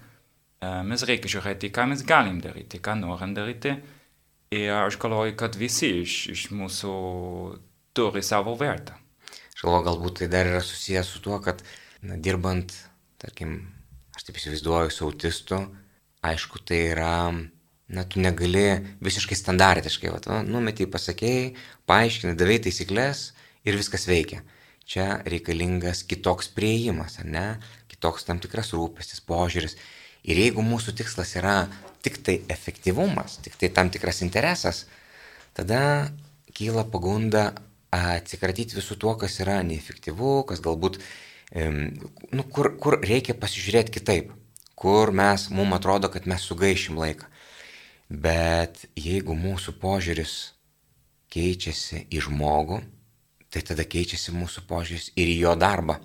Mes 0.86 1.04
reikia 1.06 1.30
žiūrėti, 1.36 1.70
ką 1.74 1.86
mes 1.92 2.02
galim 2.06 2.40
daryti, 2.42 2.80
ką 2.82 2.96
norim 2.98 3.34
daryti. 3.36 3.76
Ir 4.54 4.72
aš 4.72 4.96
galvoju, 5.00 5.36
kad 5.38 5.56
visi 5.60 5.90
iš, 6.02 6.14
iš 6.32 6.44
mūsų 6.56 6.92
turi 7.96 8.22
savo 8.24 8.54
vertę. 8.58 8.96
Aš 9.54 9.64
galvoju, 9.64 9.84
galbūt 9.90 10.20
tai 10.22 10.30
dar 10.32 10.48
yra 10.48 10.62
susijęs 10.64 11.10
su 11.12 11.20
tuo, 11.22 11.38
kad 11.44 11.60
na, 12.02 12.16
dirbant, 12.16 12.72
tarkim, 13.20 13.60
aš 14.18 14.26
taip 14.26 14.38
įsivaizduoju, 14.40 14.90
su 14.90 15.06
autistu, 15.06 15.60
aišku, 16.26 16.58
tai 16.66 16.80
yra, 16.90 17.30
na, 17.94 18.02
tu 18.02 18.18
negali 18.18 18.64
visiškai 19.04 19.36
standartiškai, 19.38 20.10
va, 20.10 20.40
numetį 20.42 20.88
pasakėjai, 20.90 21.52
paaiškinai, 21.86 22.34
davai 22.40 22.56
taisyklės 22.64 23.28
ir 23.62 23.78
viskas 23.78 24.08
veikia. 24.10 24.42
Čia 24.88 25.20
reikalingas 25.28 26.02
kitoks 26.08 26.50
prieimas, 26.56 27.20
ar 27.22 27.28
ne, 27.30 27.46
kitoks 27.92 28.26
tam 28.26 28.40
tikras 28.42 28.72
rūpestis, 28.74 29.22
požiūris. 29.28 29.78
Ir 30.26 30.40
jeigu 30.42 30.64
mūsų 30.66 30.96
tikslas 30.98 31.36
yra 31.38 31.68
tik 32.02 32.18
tai 32.26 32.40
efektyvumas, 32.50 33.38
tik 33.44 33.54
tai 33.60 33.70
tam 33.70 33.92
tikras 33.94 34.24
interesas, 34.26 34.86
tada 35.54 36.10
kyla 36.58 36.88
pagunda 36.90 37.52
atsikratyti 37.94 38.80
visų 38.80 38.98
tuo, 38.98 39.14
kas 39.20 39.38
yra 39.44 39.60
neefektyvu, 39.62 40.40
kas 40.48 40.64
galbūt, 40.64 40.98
nu, 41.54 42.44
kur, 42.52 42.74
kur 42.76 42.98
reikia 43.00 43.34
pasižiūrėti 43.38 43.94
kitaip, 43.94 44.32
kur 44.76 45.12
mes, 45.12 45.48
mums 45.50 45.78
atrodo, 45.78 46.10
kad 46.12 46.28
mes 46.28 46.44
sugaišim 46.44 46.98
laiką. 47.00 47.26
Bet 48.08 48.86
jeigu 48.96 49.36
mūsų 49.36 49.74
požiūris 49.80 50.34
keičiasi 51.32 52.06
į 52.12 52.22
žmogų, 52.28 52.80
tai 53.52 53.64
tada 53.64 53.84
keičiasi 53.84 54.32
mūsų 54.36 54.64
požiūris 54.68 55.10
ir 55.16 55.28
į 55.28 55.36
jo 55.42 55.54
darbą, 55.60 55.98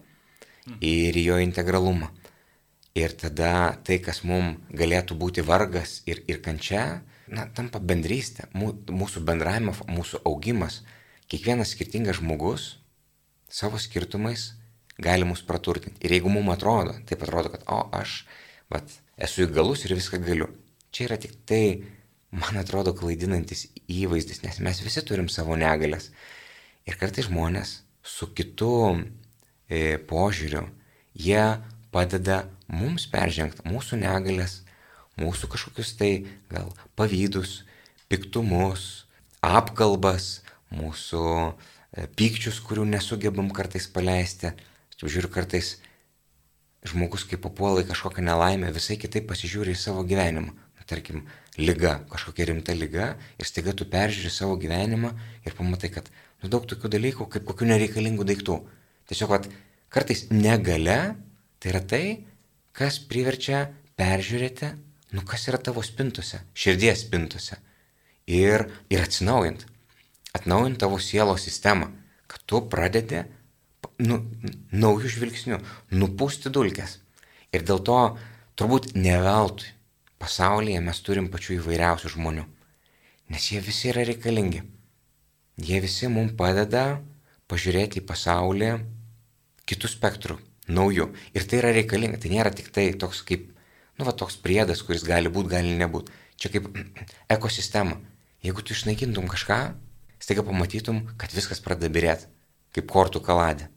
ir 0.79 1.15
į 1.15 1.25
jo 1.27 1.39
integralumą. 1.43 2.11
Ir 2.95 3.15
tada 3.17 3.73
tai, 3.83 3.97
kas 3.99 4.21
mums 4.23 4.59
galėtų 4.69 5.15
būti 5.17 5.41
vargas 5.41 6.03
ir, 6.05 6.21
ir 6.29 6.43
kančia, 6.45 7.01
na, 7.27 7.47
tampa 7.49 7.79
bendrystė, 7.81 8.45
mūsų 8.53 9.23
bendravimo, 9.25 9.73
mūsų 9.89 10.21
augimas. 10.29 10.83
Kiekvienas 11.27 11.73
skirtingas 11.73 12.19
žmogus 12.19 12.75
savo 13.49 13.79
skirtumais 13.81 14.51
gali 15.01 15.25
mus 15.25 15.43
praturtinti. 15.45 16.01
Ir 16.05 16.17
jeigu 16.17 16.31
mums 16.31 16.53
atrodo, 16.53 16.95
taip 17.09 17.23
atrodo, 17.25 17.53
kad, 17.53 17.65
o, 17.71 17.81
aš 17.95 18.23
vat, 18.73 18.89
esu 19.17 19.47
įgalus 19.47 19.85
ir 19.85 19.95
viską 19.97 20.21
galiu. 20.25 20.49
Čia 20.93 21.07
yra 21.07 21.17
tik 21.21 21.35
tai, 21.49 21.83
man 22.33 22.59
atrodo, 22.61 22.93
klaidinantis 22.97 23.67
įvaizdis, 23.89 24.43
nes 24.45 24.59
mes 24.63 24.81
visi 24.85 25.03
turim 25.05 25.29
savo 25.29 25.57
negalės. 25.59 26.11
Ir 26.89 26.97
kartai 26.99 27.25
žmonės 27.25 27.79
su 28.03 28.27
kitu 28.35 28.73
e, 29.69 29.97
požiūriu, 30.09 30.65
jie 31.15 31.43
padeda 31.93 32.43
mums 32.67 33.05
peržengti 33.09 33.63
mūsų 33.69 34.01
negalės, 34.01 34.61
mūsų 35.21 35.49
kažkokius 35.53 35.93
tai 35.99 36.11
gal 36.51 36.73
pavydus, 36.97 37.61
piktumus, 38.11 39.05
apkalbas, 39.43 40.41
mūsų 40.73 41.25
e, 41.29 42.07
pykčius, 42.17 42.59
kurių 42.65 42.87
nesugebam 42.91 43.51
kartais 43.53 43.87
paleisti. 43.87 44.53
Aš 45.03 45.17
žiūriu 45.17 45.29
kartais 45.33 45.75
žmogus, 46.87 47.25
kai 47.27 47.39
papuola 47.39 47.83
į 47.83 47.89
kažkokią 47.89 48.23
nelaimę, 48.23 48.71
visai 48.75 48.95
kitaip 48.99 49.27
pasižiūri 49.27 49.75
į 49.75 49.79
savo 49.79 50.03
gyvenimą. 50.07 50.53
Na, 50.53 50.85
tarkim, 50.87 51.25
lyga, 51.59 51.97
kažkokia 52.11 52.47
rimta 52.49 52.75
lyga 52.75 53.13
ir 53.39 53.47
staiga 53.47 53.75
tu 53.75 53.87
peržiūri 53.89 54.31
savo 54.31 54.55
gyvenimą 54.59 55.11
ir 55.43 55.57
pamatai, 55.57 55.91
kad 55.95 56.07
nu, 56.43 56.51
daug 56.51 56.67
tokių 56.69 56.91
dalykų, 56.95 57.27
kaip 57.35 57.47
kokių 57.49 57.69
nereikalingų 57.73 58.27
daiktų. 58.31 58.57
Tiesiog, 59.11 59.35
vat, 59.35 59.51
kartais 59.91 60.29
negale 60.31 60.99
tai 61.59 61.73
yra 61.73 61.83
tai, 61.83 62.03
kas 62.75 62.99
priverčia 62.99 63.67
peržiūrėti, 63.99 64.71
nu 65.13 65.23
kas 65.27 65.47
yra 65.51 65.59
tavo 65.61 65.83
spintose, 65.85 66.41
širdies 66.55 67.05
spintose. 67.05 67.59
Ir, 68.27 68.69
ir 68.87 69.03
atsinaujint. 69.03 69.67
Atnaujint 70.33 70.79
tavo 70.79 70.97
sielos 70.97 71.43
sistemą, 71.43 71.91
kad 72.31 72.43
tu 72.47 72.63
pradedi 72.71 73.25
nu, 74.03 74.19
naujų 74.71 75.13
žvilgsnių, 75.17 75.59
nupūsti 75.93 76.51
dulkes. 76.53 76.99
Ir 77.53 77.65
dėl 77.67 77.83
to 77.85 77.99
turbūt 78.57 78.93
ne 78.97 79.15
veltui 79.21 79.73
pasaulyje 80.23 80.79
mes 80.83 81.01
turim 81.03 81.27
pačių 81.31 81.57
įvairiausių 81.57 82.13
žmonių. 82.15 82.45
Nes 83.33 83.49
jie 83.51 83.59
visi 83.63 83.89
yra 83.91 84.05
reikalingi. 84.07 84.61
Jie 85.59 85.79
visi 85.83 86.09
mums 86.11 86.35
padeda 86.39 87.01
pažiūrėti 87.51 87.99
į 87.99 88.05
pasaulį 88.07 88.71
kitų 89.69 89.91
spektrų, 89.91 90.37
naujų. 90.71 91.09
Ir 91.35 91.47
tai 91.49 91.59
yra 91.59 91.73
reikalinga, 91.75 92.21
tai 92.23 92.31
nėra 92.33 92.53
tik 92.55 92.71
tai 92.75 92.87
toks 92.99 93.21
kaip, 93.27 93.49
nu, 93.99 94.07
va, 94.07 94.15
toks 94.15 94.39
priedas, 94.43 94.83
kuris 94.85 95.05
gali 95.07 95.31
būti, 95.33 95.53
gali 95.55 95.75
nebūti. 95.79 96.15
Čia 96.39 96.53
kaip 96.55 96.71
ekosistema. 97.35 97.99
Jeigu 98.43 98.63
tu 98.63 98.75
išnaikintum 98.75 99.27
kažką, 99.31 99.59
staiga 100.23 100.43
pamatytum, 100.47 101.03
kad 101.19 101.35
viskas 101.35 101.63
pradeda 101.63 101.91
birėti, 101.93 102.31
kaip 102.75 102.89
kortų 102.91 103.23
kaladė. 103.23 103.72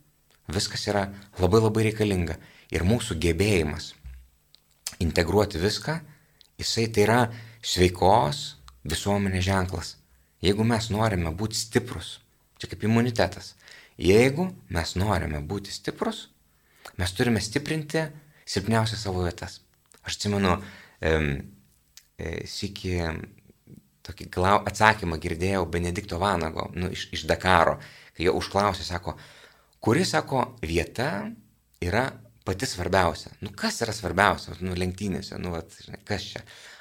Viskas 0.53 0.87
yra 0.91 1.09
labai 1.41 1.61
labai 1.63 1.89
reikalinga. 1.89 2.37
Ir 2.75 2.85
mūsų 2.87 3.17
gebėjimas 3.23 3.93
integruoti 5.03 5.61
viską, 5.63 6.01
jisai 6.59 6.87
tai 6.91 7.05
yra 7.05 7.21
sveikos 7.63 8.57
visuomenės 8.87 9.45
ženklas. 9.47 9.95
Jeigu 10.43 10.67
mes 10.67 10.89
norime 10.93 11.33
būti 11.35 11.59
stiprus, 11.59 12.19
čia 12.61 12.71
kaip 12.71 12.85
imunitetas, 12.87 13.55
jeigu 13.99 14.51
mes 14.73 14.95
norime 14.99 15.41
būti 15.43 15.73
stiprus, 15.75 16.27
mes 16.97 17.15
turime 17.17 17.43
stiprinti 17.43 18.05
silpniausias 18.47 19.03
savo 19.07 19.25
vietas. 19.25 19.61
Aš 20.07 20.19
atsimenu, 20.19 20.55
e, 21.01 21.15
e, 22.19 22.35
sėki 22.47 23.01
tokį 24.07 24.29
glau, 24.31 24.61
atsakymą 24.69 25.19
girdėjau 25.23 25.65
Benedikto 25.71 26.21
Vanago 26.23 26.69
nu, 26.79 26.93
iš, 26.95 27.09
iš 27.17 27.25
Dakaro, 27.27 27.81
kai 28.15 28.29
jo 28.29 28.37
užklausė, 28.39 28.87
sako, 28.87 29.17
kuri, 29.87 30.03
sako, 30.05 30.41
vieta 30.67 31.29
yra 31.79 32.09
pati 32.45 32.67
svarbiausia. 32.67 33.31
Nu, 33.41 33.53
kas 33.55 33.77
yra 33.85 33.93
svarbiausia, 33.95 34.57
nu, 34.67 34.75
lenktynėse, 34.75 35.39
nu, 35.39 35.53
vat, 35.55 35.77
žinai, 35.85 36.01
kas 36.09 36.25
čia? 36.33 36.41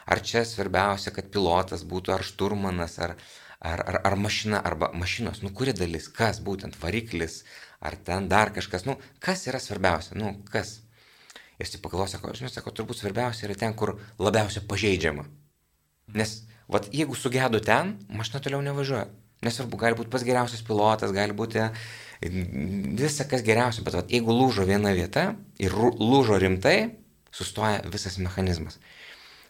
Ar 0.09 0.21
čia 0.25 0.41
svarbiausia, 0.45 1.13
kad 1.13 1.27
pilotas 1.33 1.83
būtų, 1.85 2.15
ar 2.15 2.25
šturmanas, 2.25 2.95
ar, 3.05 3.13
ar, 3.61 3.83
ar, 3.91 3.99
ar 4.09 4.15
mašina, 4.17 4.57
arba 4.57 4.89
mašinos, 4.97 5.43
nu, 5.45 5.51
kuri 5.53 5.75
dalis, 5.77 6.07
kas 6.09 6.41
būtent 6.41 6.79
variklis, 6.81 7.43
ar 7.77 7.97
ten 8.07 8.25
dar 8.31 8.49
kažkas, 8.55 8.87
nu, 8.89 8.97
kas 9.21 9.45
yra 9.51 9.61
svarbiausia, 9.61 10.17
nu, 10.17 10.39
kas. 10.49 10.79
Jis 11.61 11.75
taip 11.75 11.85
pagalvoja, 11.85 12.15
sako, 12.15 12.33
žinai, 12.35 12.49
sako, 12.51 12.73
turbūt 12.73 13.03
svarbiausia 13.03 13.45
yra 13.47 13.59
ten, 13.67 13.77
kur 13.77 13.93
labiausiai 14.17 14.65
pažeidžiama. 14.65 15.27
Nes, 16.17 16.33
vat, 16.73 16.89
jeigu 16.89 17.13
sugedu 17.13 17.61
ten, 17.61 17.93
mašina 18.09 18.41
toliau 18.41 18.65
nevažiuoja. 18.65 19.05
Nesvarbu, 19.45 19.79
gali 19.79 19.97
būti 19.97 20.11
pats 20.13 20.25
geriausias 20.25 20.65
pilotas, 20.65 21.13
gali 21.15 21.35
būti 21.37 21.61
visa 22.99 23.25
kas 23.29 23.43
geriausia, 23.45 23.83
bet 23.85 23.97
vat, 23.97 24.11
jeigu 24.11 24.33
lūžo 24.33 24.65
viena 24.65 24.93
vieta 24.95 25.33
ir 25.61 25.75
lūžo 25.75 26.39
rimtai, 26.41 26.95
sustoja 27.35 27.83
visas 27.91 28.17
mechanizmas. 28.17 28.79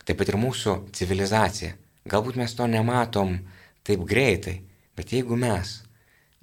Taip 0.05 0.19
pat 0.19 0.29
ir 0.29 0.39
mūsų 0.41 0.75
civilizacija. 0.93 1.75
Galbūt 2.09 2.37
mes 2.37 2.53
to 2.53 2.67
nematom 2.69 3.39
taip 3.85 4.03
greitai, 4.05 4.59
bet 4.97 5.13
jeigu 5.13 5.37
mes 5.39 5.79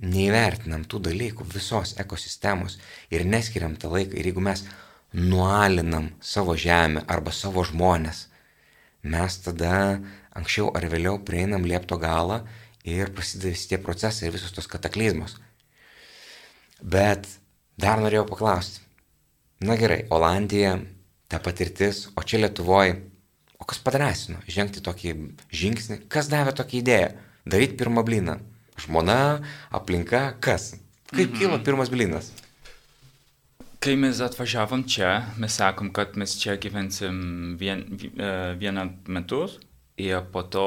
neįvertinam 0.02 0.86
tų 0.90 1.02
dalykų 1.08 1.46
visos 1.52 1.94
ekosistemos 2.02 2.78
ir 3.14 3.26
neskiriam 3.26 3.76
tą 3.78 3.92
laiką 3.92 4.18
ir 4.18 4.30
jeigu 4.30 4.42
mes 4.42 4.64
nualinam 5.12 6.10
savo 6.20 6.56
žemę 6.58 7.04
arba 7.06 7.34
savo 7.34 7.62
žmonės, 7.68 8.26
mes 9.02 9.38
tada 9.44 10.00
anksčiau 10.34 10.72
ar 10.74 10.88
vėliau 10.90 11.20
prieinam 11.22 11.66
liepto 11.68 11.98
galą 12.02 12.42
ir 12.88 13.12
prasideda 13.14 13.52
visi 13.52 13.70
tie 13.70 13.78
procesai 13.82 14.28
ir 14.28 14.34
visos 14.34 14.54
tos 14.54 14.70
kataklizmos. 14.70 15.36
Bet 16.82 17.28
dar 17.78 18.02
norėjau 18.02 18.26
paklausti. 18.30 18.82
Na 19.62 19.76
gerai, 19.78 20.02
Olandija, 20.10 20.74
ta 21.30 21.38
patirtis, 21.38 22.08
o 22.18 22.24
čia 22.26 22.42
Lietuvoje 22.42 22.98
O 23.62 23.64
kas 23.64 23.78
padrasino 23.78 24.40
žengti 24.50 24.82
tokį 24.82 25.12
žingsnį? 25.54 26.00
Kas 26.10 26.26
davė 26.30 26.50
tokį 26.58 26.80
idėją? 26.80 27.10
Daryti 27.46 27.76
pirmą 27.78 28.02
blyną. 28.02 28.40
Žmona, 28.82 29.18
aplinka, 29.70 30.32
kas? 30.42 30.72
Kaip 31.12 31.28
mhm. 31.28 31.36
kilo 31.38 31.58
pirmas 31.62 31.92
blynas? 31.92 32.32
Kai 33.82 33.94
mes 33.98 34.18
atvažiavom 34.22 34.82
čia, 34.90 35.12
mes 35.38 35.54
sakom, 35.58 35.92
kad 35.94 36.18
mes 36.18 36.34
čia 36.40 36.56
gyvensim 36.58 37.54
vien, 37.58 37.84
e, 38.10 38.32
vieną 38.58 38.88
metus 39.14 39.60
ir 39.98 40.26
po 40.34 40.42
to 40.42 40.66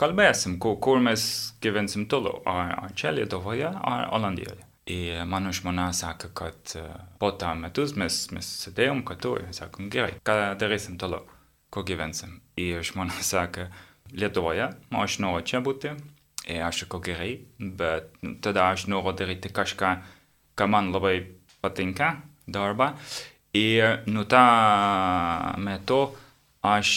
kalbėsim, 0.00 0.58
kur, 0.62 0.78
kur 0.82 1.02
mes 1.02 1.26
gyvensim 1.64 2.08
toliau. 2.10 2.42
Ar, 2.50 2.74
ar 2.86 2.96
čia 2.98 3.12
Lietuvoje, 3.14 3.68
ar 3.68 4.08
Olandijoje. 4.16 4.64
Ir 4.92 5.22
mano 5.24 5.48
žmona 5.54 5.88
sakė, 5.96 6.28
kad 6.36 6.74
e, 6.76 6.82
po 7.20 7.30
tą 7.40 7.54
metus 7.56 7.94
mes, 7.96 8.18
mes 8.36 8.50
sėdėjom 8.66 9.00
kartu 9.08 9.38
ir 9.40 9.54
sakom, 9.56 9.88
gerai, 9.92 10.18
ką 10.20 10.34
darysim 10.60 10.98
toliau 11.00 11.24
kur 11.74 11.84
gyvensim. 11.88 12.38
Ir 12.60 12.84
žmona 12.86 13.18
sakė, 13.32 13.68
Lietuvoje, 14.14 14.68
o 14.94 15.00
aš 15.02 15.16
noriu 15.24 15.42
čia 15.48 15.58
būti, 15.64 15.90
ir 16.46 16.60
aš 16.62 16.84
sakau 16.84 17.00
gerai, 17.02 17.32
bet 17.58 18.12
tada 18.44 18.68
aš 18.70 18.84
noriu 18.92 19.14
daryti 19.16 19.50
kažką, 19.50 19.94
ką 20.54 20.68
man 20.70 20.92
labai 20.94 21.16
patinka, 21.64 22.12
darbą. 22.46 22.92
Ir 23.58 24.04
nuo 24.10 24.26
tą 24.28 24.44
metu 25.62 25.98
aš 26.64 26.90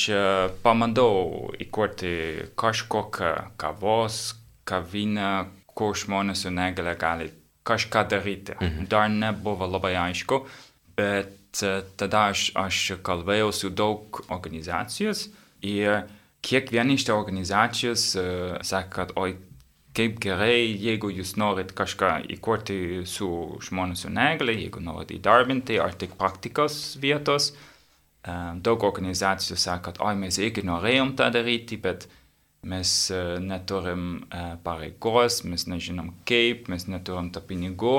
pamandau 0.63 1.51
įkurti 1.60 2.12
kažkokią 2.60 3.32
kavos, 3.60 4.36
kavinę, 4.67 5.47
kur 5.77 5.97
žmonės 5.97 6.45
su 6.45 6.51
negale 6.53 6.95
gali 6.99 7.30
kažką 7.67 8.06
daryti. 8.10 8.56
Mhm. 8.62 8.88
Dar 8.89 9.10
nebuvo 9.12 9.67
labai 9.67 9.95
aišku, 10.08 10.45
bet 10.97 11.62
tada 11.97 12.30
aš, 12.32 12.51
aš 12.56 12.99
kalbėjau 13.03 13.51
su 13.56 13.69
daug 13.73 14.21
organizacijos 14.30 15.27
ir 15.65 16.06
kiekviena 16.45 16.93
iš 16.93 17.08
tų 17.08 17.15
organizacijos 17.17 18.12
uh, 18.15 18.58
sakė, 18.62 18.91
kad 18.93 19.13
oi, 19.17 19.34
kaip 19.97 20.19
gerai, 20.21 20.69
jeigu 20.77 21.10
jūs 21.10 21.34
norit 21.41 21.73
kažką 21.75 22.12
įkurti 22.38 23.01
su 23.10 23.30
žmonės 23.65 24.06
su 24.06 24.12
negali, 24.13 24.60
jeigu 24.62 24.84
norit 24.86 25.15
įdarbinti 25.17 25.80
ar 25.82 25.97
tik 25.97 26.13
praktikos 26.19 26.99
vietos. 27.01 27.49
Uh, 27.51 27.76
daug 28.25 28.84
organizacijų 28.84 29.58
sako, 29.60 29.91
kad 29.91 29.99
oi, 30.03 30.15
mes 30.19 30.39
irgi 30.41 30.63
norėjom 30.67 31.13
tą 31.19 31.30
daryti, 31.32 31.77
bet 31.80 32.08
mes 32.67 32.93
uh, 33.13 33.38
neturim 33.39 34.08
uh, 34.27 34.56
pareigos, 34.63 35.43
mes 35.47 35.67
nežinom 35.69 36.12
kaip, 36.27 36.67
mes 36.71 36.88
neturim 36.89 37.30
tą 37.32 37.43
pinigų. 37.45 37.97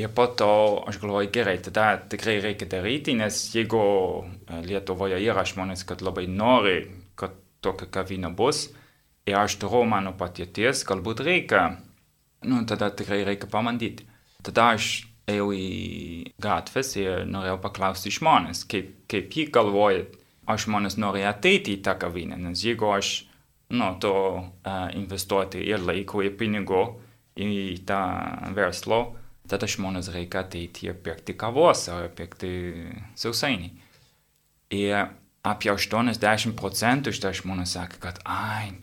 Ir 0.00 0.08
po 0.14 0.26
to 0.26 0.50
aš 0.88 1.00
galvoju, 1.02 1.28
gerai, 1.34 1.58
tada 1.62 1.98
tikrai 2.12 2.38
reikia 2.40 2.68
daryti, 2.70 3.12
nes 3.18 3.36
jeigu 3.52 3.80
e, 4.22 4.60
Lietuvoje 4.64 5.18
yra 5.18 5.42
žmonės, 5.44 5.82
kad 5.84 6.00
labai 6.00 6.28
nori, 6.30 6.84
kad 7.18 7.34
tokia 7.60 7.88
kavinė 7.98 8.30
bus, 8.36 8.68
ir 9.28 9.36
aš 9.36 9.58
turiu 9.60 9.82
mano 9.90 10.14
patirties, 10.16 10.84
galbūt 10.88 11.24
reikia, 11.26 11.64
nu, 12.46 12.62
tada 12.70 12.88
tikrai 12.94 13.24
reikia 13.26 13.50
pamandyti. 13.50 14.06
Tada 14.46 14.70
aš 14.76 15.09
ėjau 15.30 15.50
į 15.56 15.66
gatves 16.42 16.94
ir 16.98 17.24
norėjau 17.28 17.60
paklausti 17.62 18.12
žmonės, 18.14 18.64
kaip, 18.70 18.92
kaip 19.10 19.36
jį 19.36 19.46
galvoja, 19.54 20.04
ar 20.50 20.60
žmonės 20.60 20.98
nori 21.00 21.24
ateiti 21.26 21.76
į 21.76 21.82
tą 21.86 21.96
kavinę, 22.00 22.38
nes 22.40 22.64
jeigu 22.64 22.90
aš, 22.90 23.12
nu, 23.76 23.92
to 24.02 24.14
uh, 24.40 24.88
investuoti 24.98 25.62
ir 25.68 25.82
laiko, 25.84 26.24
ir 26.26 26.34
pinigų 26.38 26.82
į 27.40 27.52
tą 27.86 28.00
verslo, 28.56 29.00
tada 29.50 29.68
žmonės 29.70 30.10
reikia 30.14 30.44
ateiti 30.44 30.90
ir 30.90 30.98
pirkti 31.02 31.36
kavos 31.38 31.86
ar 31.92 32.10
pirkti 32.16 32.50
sausainį. 33.18 33.70
Ir 34.74 34.98
apie 35.46 35.70
80 35.72 36.54
procentų 36.58 37.14
iš 37.14 37.22
to 37.22 37.32
žmonės 37.40 37.74
sako, 37.78 38.02
kad, 38.02 38.20
ai, 38.28 38.74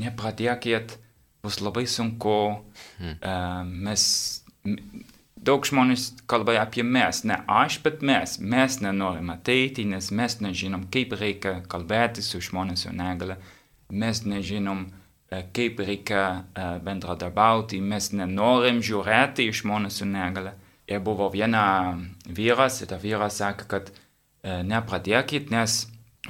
nepradėkit, 0.00 0.98
bus 1.44 1.60
labai 1.62 1.86
sunku, 1.90 2.38
uh, 2.56 3.62
mes, 3.66 4.04
daug 5.46 5.66
žmonės 5.66 6.10
kalba 6.30 6.58
apie 6.60 6.84
mes, 6.84 7.22
ne 7.28 7.40
aš, 7.46 7.80
bet 7.84 8.02
mes, 8.02 8.36
mes 8.40 8.78
nenorim 8.82 9.30
ateiti, 9.34 9.86
nes 9.88 10.10
mes 10.10 10.38
nežinom, 10.42 10.88
kaip 10.92 11.16
reikia 11.16 11.60
kalbėti 11.70 12.24
su 12.24 12.42
žmonės 12.42 12.86
su 12.86 12.94
negale, 12.94 13.38
mes 13.90 14.24
nežinom, 14.26 14.88
E, 15.30 15.42
kaip 15.52 15.80
reikia 15.82 16.22
e, 16.54 16.66
bendradarbiauti, 16.86 17.80
mes 17.82 18.12
nenorim 18.14 18.78
žiūrėti 18.84 19.48
į 19.50 19.54
žmonės 19.60 20.00
su 20.00 20.06
negale. 20.06 20.54
Ir 20.86 21.00
buvo 21.02 21.26
viena 21.32 21.96
vyras, 22.30 22.78
ir 22.82 22.92
ta 22.92 22.98
vyras 23.02 23.40
sakė, 23.40 23.66
kad 23.72 23.90
e, 23.90 24.60
nepradėkit, 24.62 25.50
nes 25.50 25.80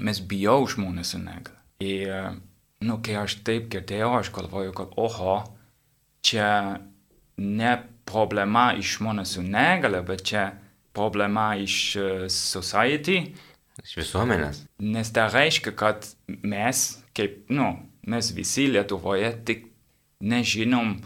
mes 0.01 0.23
bijau 0.31 0.65
žmonės 0.73 1.13
su 1.13 1.21
negale. 1.21 1.61
Ir, 1.85 2.41
nu, 2.89 2.97
kai 3.05 3.19
aš 3.21 3.43
taip 3.45 3.69
girdėjau, 3.75 4.15
aš 4.23 4.33
galvoju, 4.33 4.73
kad, 4.79 4.97
oho, 4.97 5.37
čia 6.25 6.49
ne 7.37 7.75
problema 8.07 8.71
iš 8.79 8.99
žmonės 8.99 9.37
su 9.37 9.43
negale, 9.45 10.03
bet 10.07 10.25
čia 10.31 10.47
problema 10.97 11.51
iš 11.61 11.97
society. 12.33 13.21
Iš 13.83 13.97
visuomenės. 14.01 14.63
Nes 14.81 15.13
tai 15.13 15.27
reiškia, 15.33 15.75
kad 15.77 16.07
mes, 16.27 16.87
kaip, 17.17 17.43
nu, 17.53 17.75
mes 18.09 18.31
visi 18.37 18.69
Lietuvoje 18.71 19.35
tik 19.49 19.67
nežinom, 20.25 20.97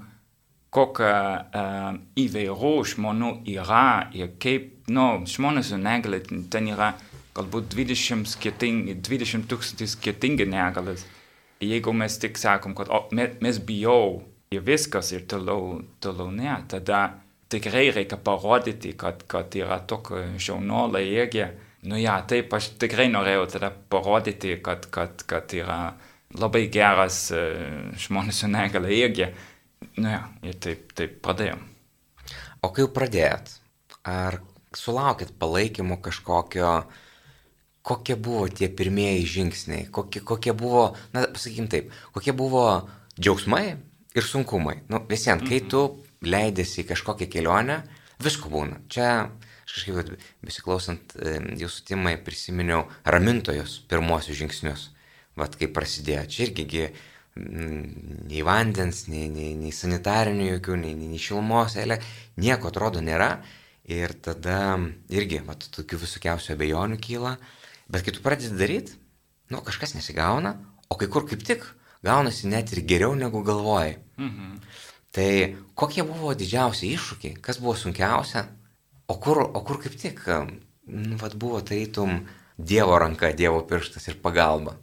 kokia 0.70 1.14
uh, 1.50 1.96
įvairių 2.20 2.74
žmonių 2.92 3.30
yra 3.50 4.10
ir 4.14 4.36
kaip, 4.42 4.76
nu, 4.94 5.24
žmonės 5.26 5.72
su 5.72 5.80
negalė, 5.82 6.22
ten 6.52 6.70
yra 6.70 6.92
galbūt 7.34 7.72
20, 7.74 8.28
skirtingi, 8.30 8.94
20 9.02 9.48
tūkstančių 9.50 9.88
skirtingi 9.96 10.46
negalės. 10.50 11.02
Jeigu 11.60 11.92
mes 11.92 12.16
tik 12.22 12.38
sakom, 12.40 12.76
kad 12.78 12.88
o, 12.88 13.02
mes, 13.16 13.34
mes 13.42 13.58
bijau 13.66 14.22
ir 14.50 14.64
viskas 14.66 15.12
ir 15.14 15.28
toliau, 15.30 15.76
toliau 16.02 16.32
ne, 16.34 16.50
tada 16.66 17.00
tikrai 17.50 17.84
reikia 17.94 18.16
parodyti, 18.18 18.96
kad, 18.98 19.20
kad 19.30 19.54
yra 19.54 19.76
tokia 19.86 20.24
šaunuolė 20.42 21.02
irgi. 21.06 21.44
Nu 21.86 21.94
ja, 21.94 22.16
taip, 22.26 22.50
aš 22.58 22.72
tikrai 22.82 23.06
norėjau 23.12 23.44
tada 23.52 23.68
parodyti, 23.70 24.56
kad, 24.58 24.88
kad, 24.90 25.22
kad 25.30 25.54
yra 25.54 25.76
labai 26.34 26.64
geras 26.66 27.28
žmonės 28.02 28.40
su 28.42 28.50
negale 28.50 28.90
irgi. 28.96 29.28
Nu 30.02 30.10
ja, 30.10 30.24
ir 30.42 30.58
taip, 30.58 30.90
taip 30.98 31.20
pradėjom. 31.22 31.62
O 32.66 32.72
kai 32.74 32.82
jau 32.82 32.90
pradėjot, 32.96 33.52
ar 34.10 34.40
sulaukit 34.74 35.30
palaikymo 35.38 36.00
kažkokio, 36.02 36.72
kokie 37.86 38.18
buvo 38.18 38.48
tie 38.50 38.66
pirmieji 38.66 39.30
žingsniai, 39.36 39.86
kokie, 39.94 40.24
kokie 40.26 40.56
buvo, 40.58 40.88
na, 41.14 41.28
pasakykim 41.30 41.70
taip, 41.70 41.94
kokie 42.18 42.34
buvo 42.34 42.64
džiaugsmai 43.14 43.78
ir 44.16 44.26
sunkumai. 44.26 44.80
Nu, 44.90 45.02
visiems, 45.08 45.46
kai 45.48 45.60
tu 45.70 45.84
leidėsi 46.26 46.82
į 46.82 46.88
kažkokią 46.90 47.28
kelionę, 47.32 47.80
visko 48.22 48.50
būna. 48.52 48.80
Čia 48.92 49.10
aš 49.66 49.76
kažkaip 49.76 50.16
besiklausant 50.44 51.14
jūsų 51.60 51.86
timai 51.88 52.16
prisiminiau 52.24 52.86
ramintojus 53.06 53.80
pirmosius 53.90 54.40
žingsnius. 54.40 54.88
Vat 55.38 55.54
kaip 55.56 55.72
prasidėjo. 55.76 56.26
Čia 56.28 56.48
irgi 56.48 56.88
nei 57.40 58.42
vandens, 58.44 59.04
nei, 59.08 59.28
nei, 59.30 59.54
nei 59.56 59.70
sanitarinių 59.72 60.50
jokių, 60.56 60.76
nei, 60.82 60.96
nei, 60.98 61.12
nei 61.12 61.22
šilumos, 61.22 61.78
eilė, 61.78 62.00
nieko 62.42 62.68
atrodo 62.72 63.02
nėra. 63.04 63.36
Ir 63.90 64.12
tada 64.22 64.76
irgi, 65.10 65.40
vat, 65.46 65.64
tokių 65.74 66.02
visokiausių 66.04 66.52
abejonių 66.54 66.98
kyla. 67.02 67.36
Bet 67.90 68.04
kai 68.06 68.14
tu 68.14 68.22
pradedi 68.22 68.52
daryti, 68.58 68.94
nu, 69.50 69.62
kažkas 69.66 69.96
nesigauna, 69.96 70.54
o 70.90 70.98
kai 70.98 71.08
kur 71.10 71.26
kaip 71.26 71.42
tik 71.46 71.64
gaunasi 72.04 72.48
net 72.48 72.72
ir 72.72 72.84
geriau 72.88 73.14
negu 73.14 73.42
galvojai. 73.44 73.96
Mhm. 74.18 74.58
Tai 75.10 75.30
kokie 75.74 76.04
buvo 76.06 76.34
didžiausi 76.38 76.92
iššūkiai, 76.94 77.40
kas 77.42 77.58
buvo 77.58 77.74
sunkiausia, 77.74 78.44
o 79.10 79.16
kur, 79.18 79.42
o 79.42 79.62
kur 79.66 79.80
kaip 79.82 79.96
tik, 79.98 80.22
nu, 80.86 81.16
vat, 81.18 81.34
buvo 81.34 81.60
tarytum 81.60 82.22
Dievo 82.60 82.98
ranka, 83.00 83.32
Dievo 83.34 83.62
pirštas 83.66 84.06
ir 84.08 84.20
pagalba. 84.22 84.76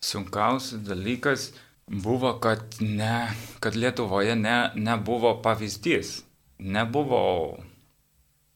Sunkiausias 0.00 0.80
dalykas 0.86 1.50
buvo, 1.86 2.32
kad, 2.40 2.62
ne, 2.80 3.34
kad 3.60 3.76
Lietuvoje 3.76 4.36
ne, 4.36 4.70
nebuvo 4.74 5.34
pavyzdys, 5.44 6.22
nebuvo, 6.58 7.20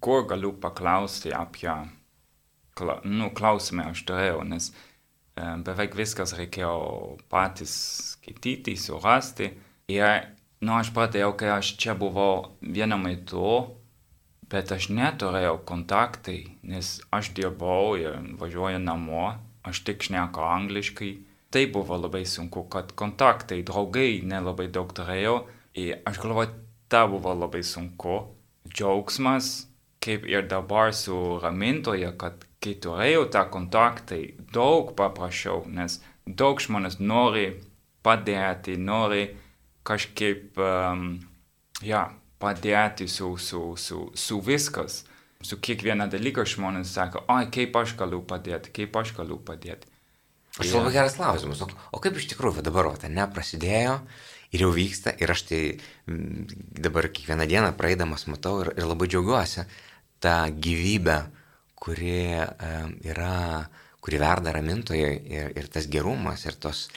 kur 0.00 0.24
galiu 0.30 0.54
paklausti 0.62 1.34
apie, 1.34 1.74
nu, 3.04 3.28
klausimą 3.34 3.90
aš 3.92 4.06
turėjau, 4.08 4.44
nes 4.48 4.70
beveik 5.64 5.96
viskas 5.98 6.34
reikėjo 6.38 7.18
patys 7.30 7.74
skaityti, 8.14 8.76
surasti. 8.78 9.52
Ir, 9.92 10.24
nu, 10.64 10.74
aš 10.76 10.92
pradėjau, 10.96 11.34
kai 11.40 11.52
aš 11.56 11.74
čia 11.80 11.94
buvau 11.98 12.56
vienu 12.60 12.98
metu, 13.00 13.52
bet 14.52 14.72
aš 14.72 14.88
neturėjau 14.94 15.58
kontaktai, 15.68 16.40
nes 16.62 16.98
aš 17.14 17.32
dirbau 17.36 17.96
ir 18.00 18.18
važiuoju 18.40 18.80
namo, 18.82 19.30
aš 19.68 19.84
tik 19.86 20.04
šneku 20.08 20.44
angliškai. 20.44 21.12
Tai 21.48 21.62
buvo 21.72 21.96
labai 21.96 22.26
sunku, 22.28 22.66
kad 22.68 22.92
kontaktai, 22.92 23.62
draugai 23.64 24.20
nelabai 24.20 24.66
daug 24.68 24.90
turėjau. 24.92 25.46
Ir 25.80 26.02
aš 26.08 26.20
galvoju, 26.20 26.52
tai 26.92 27.06
buvo 27.08 27.32
labai 27.32 27.62
sunku. 27.64 28.18
Džiaugsmas, 28.68 29.68
kaip 30.04 30.26
ir 30.28 30.44
dabar 30.50 30.92
su 30.92 31.16
ramintoje, 31.40 32.10
kad 32.20 32.44
kai 32.62 32.74
turėjau 32.82 33.26
tą 33.32 33.44
kontaktą, 33.52 34.18
daug 34.54 34.94
paprasčiau, 34.98 35.64
nes 35.70 36.00
daug 36.26 36.60
žmonės 36.60 36.98
nori 37.00 37.50
padėti, 38.04 38.76
nori 38.80 39.28
kažkaip, 39.88 40.58
um, 40.60 41.12
ja, 41.82 42.08
padėti 42.42 43.08
su, 43.10 43.34
su, 43.40 43.62
su, 43.76 44.08
su 44.14 44.40
viskas. 44.44 45.04
Su 45.38 45.60
kiekviena 45.62 46.08
dalyka 46.10 46.42
žmonės 46.48 46.90
sako, 46.96 47.22
oi, 47.30 47.46
kaip 47.54 47.76
aš 47.78 47.94
galiu 48.00 48.18
padėti, 48.26 48.72
kaip 48.74 48.96
aš 48.98 49.14
galiu 49.14 49.38
padėti. 49.38 49.86
Aš 50.58 50.72
labai 50.74 50.90
geras 50.96 51.14
klausimas, 51.14 51.60
o, 51.62 51.68
o 51.94 52.00
kaip 52.02 52.16
iš 52.18 52.26
tikrųjų 52.32 52.64
dabar, 52.66 52.88
o 52.90 52.98
ten 52.98 53.14
neprasidėjo 53.14 54.00
ir 54.50 54.64
jau 54.64 54.70
vyksta 54.74 55.12
ir 55.22 55.30
aš 55.30 55.44
tai 55.46 55.60
dabar 56.08 57.06
kiekvieną 57.12 57.46
dieną 57.46 57.70
praeidamas 57.78 58.26
matau 58.32 58.64
ir, 58.64 58.72
ir 58.74 58.88
labai 58.88 59.06
džiaugiuosi 59.12 59.68
tą 60.24 60.34
gyvybę, 60.50 61.20
kuri 61.78 62.16
yra, 63.06 63.68
kuri 64.02 64.18
verda 64.20 64.52
ramintoje 64.56 65.12
ir, 65.30 65.52
ir 65.58 65.70
tas 65.72 65.86
gerumas, 65.90 66.44
ir 66.48 66.58
tos 66.58 66.88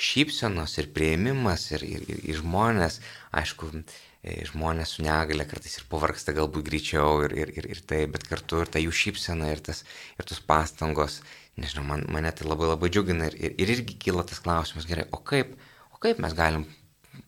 šypsenos, 0.00 0.78
ir 0.78 0.90
prieimimas, 0.94 1.68
ir, 1.74 1.84
ir, 1.86 2.02
ir, 2.08 2.20
ir 2.32 2.40
žmonės, 2.40 2.98
aišku, 3.36 3.70
e, 4.24 4.40
žmonės 4.50 4.96
su 4.96 5.04
negale 5.06 5.46
kartais 5.50 5.78
ir 5.78 5.86
pavarksta 5.90 6.34
galbūt 6.34 6.66
greičiau 6.66 7.22
ir, 7.26 7.36
ir, 7.44 7.52
ir, 7.60 7.68
ir 7.76 7.82
tai, 7.86 8.04
bet 8.10 8.26
kartu 8.26 8.64
ir 8.64 8.72
ta 8.74 8.82
jų 8.82 8.94
šypsena 9.04 9.52
ir, 9.54 9.62
tas, 9.64 9.84
ir 10.18 10.26
tos 10.28 10.42
pastangos, 10.42 11.20
nežinau, 11.60 11.86
man, 11.92 12.06
mane 12.10 12.32
tai 12.34 12.48
labai 12.48 12.72
labai 12.72 12.90
džiugina 12.90 13.30
ir, 13.30 13.38
ir, 13.38 13.58
ir 13.62 13.74
irgi 13.78 13.98
kyla 14.06 14.26
tas 14.26 14.42
klausimas, 14.42 14.88
gerai, 14.90 15.06
o 15.14 15.22
kaip, 15.22 15.54
o 15.94 16.02
kaip 16.02 16.22
mes 16.22 16.34
galim 16.34 16.66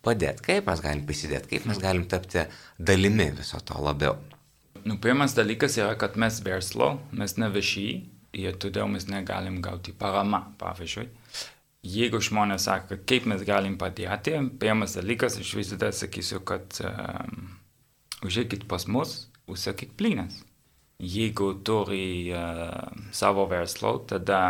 padėti, 0.03 0.43
kaip 0.51 0.67
mes 0.67 0.83
galim 0.83 1.07
prisidėti, 1.07 1.55
kaip 1.55 1.71
mes 1.71 1.79
galim 1.83 2.09
tapti 2.11 2.49
dalimi 2.79 3.31
viso 3.39 3.63
to 3.63 3.79
labiau. 3.83 4.19
Nu, 4.87 4.95
pirmas 5.03 5.35
dalykas 5.35 5.75
yra, 5.81 5.97
kad 5.99 6.15
mes 6.15 6.37
verslo, 6.47 6.93
mes 7.11 7.33
ne 7.43 7.49
viešai 7.51 7.89
ir 8.39 8.59
todėl 8.63 8.87
mes 8.93 9.09
negalim 9.11 9.57
gauti 9.65 9.91
paramą, 9.91 10.45
pavyzdžiui. 10.61 11.09
Jeigu 11.91 12.21
žmonės 12.23 12.69
sako, 12.69 13.01
kaip 13.11 13.27
mes 13.27 13.43
galim 13.47 13.75
padėti, 13.81 14.37
pirmas 14.63 14.95
dalykas, 14.95 15.41
aš 15.43 15.53
visada 15.59 15.91
sakysiu, 15.91 16.39
kad 16.47 16.79
um, 16.87 17.49
užėkit 18.27 18.69
pas 18.71 18.87
mus, 18.87 19.17
užsakyk 19.51 19.97
plynas. 19.99 20.39
Jeigu 21.03 21.51
turi 21.67 22.31
uh, 22.31 22.87
savo 23.11 23.49
verslo, 23.51 23.97
tada 24.07 24.41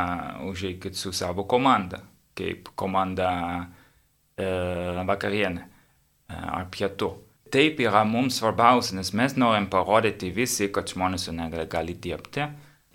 užėkit 0.45 1.01
su 1.01 1.17
savo 1.17 1.49
komanda, 1.49 2.03
kaip 2.37 2.75
komanda 2.77 3.31
uh, 3.65 5.01
vakarienė 5.09 5.65
uh, 5.65 6.45
ar 6.61 6.69
pietų 6.77 7.15
taip 7.57 7.81
yra 7.81 8.05
mums 8.05 8.41
svarbiausia, 8.41 8.99
nes 8.99 9.15
mes 9.17 9.37
norim 9.41 9.71
parodyti 9.73 10.29
visi, 10.35 10.69
kad 10.73 10.91
žmonės 10.93 11.27
su 11.29 11.33
negale 11.33 11.65
gali 11.73 11.95
dirbti, 11.97 12.45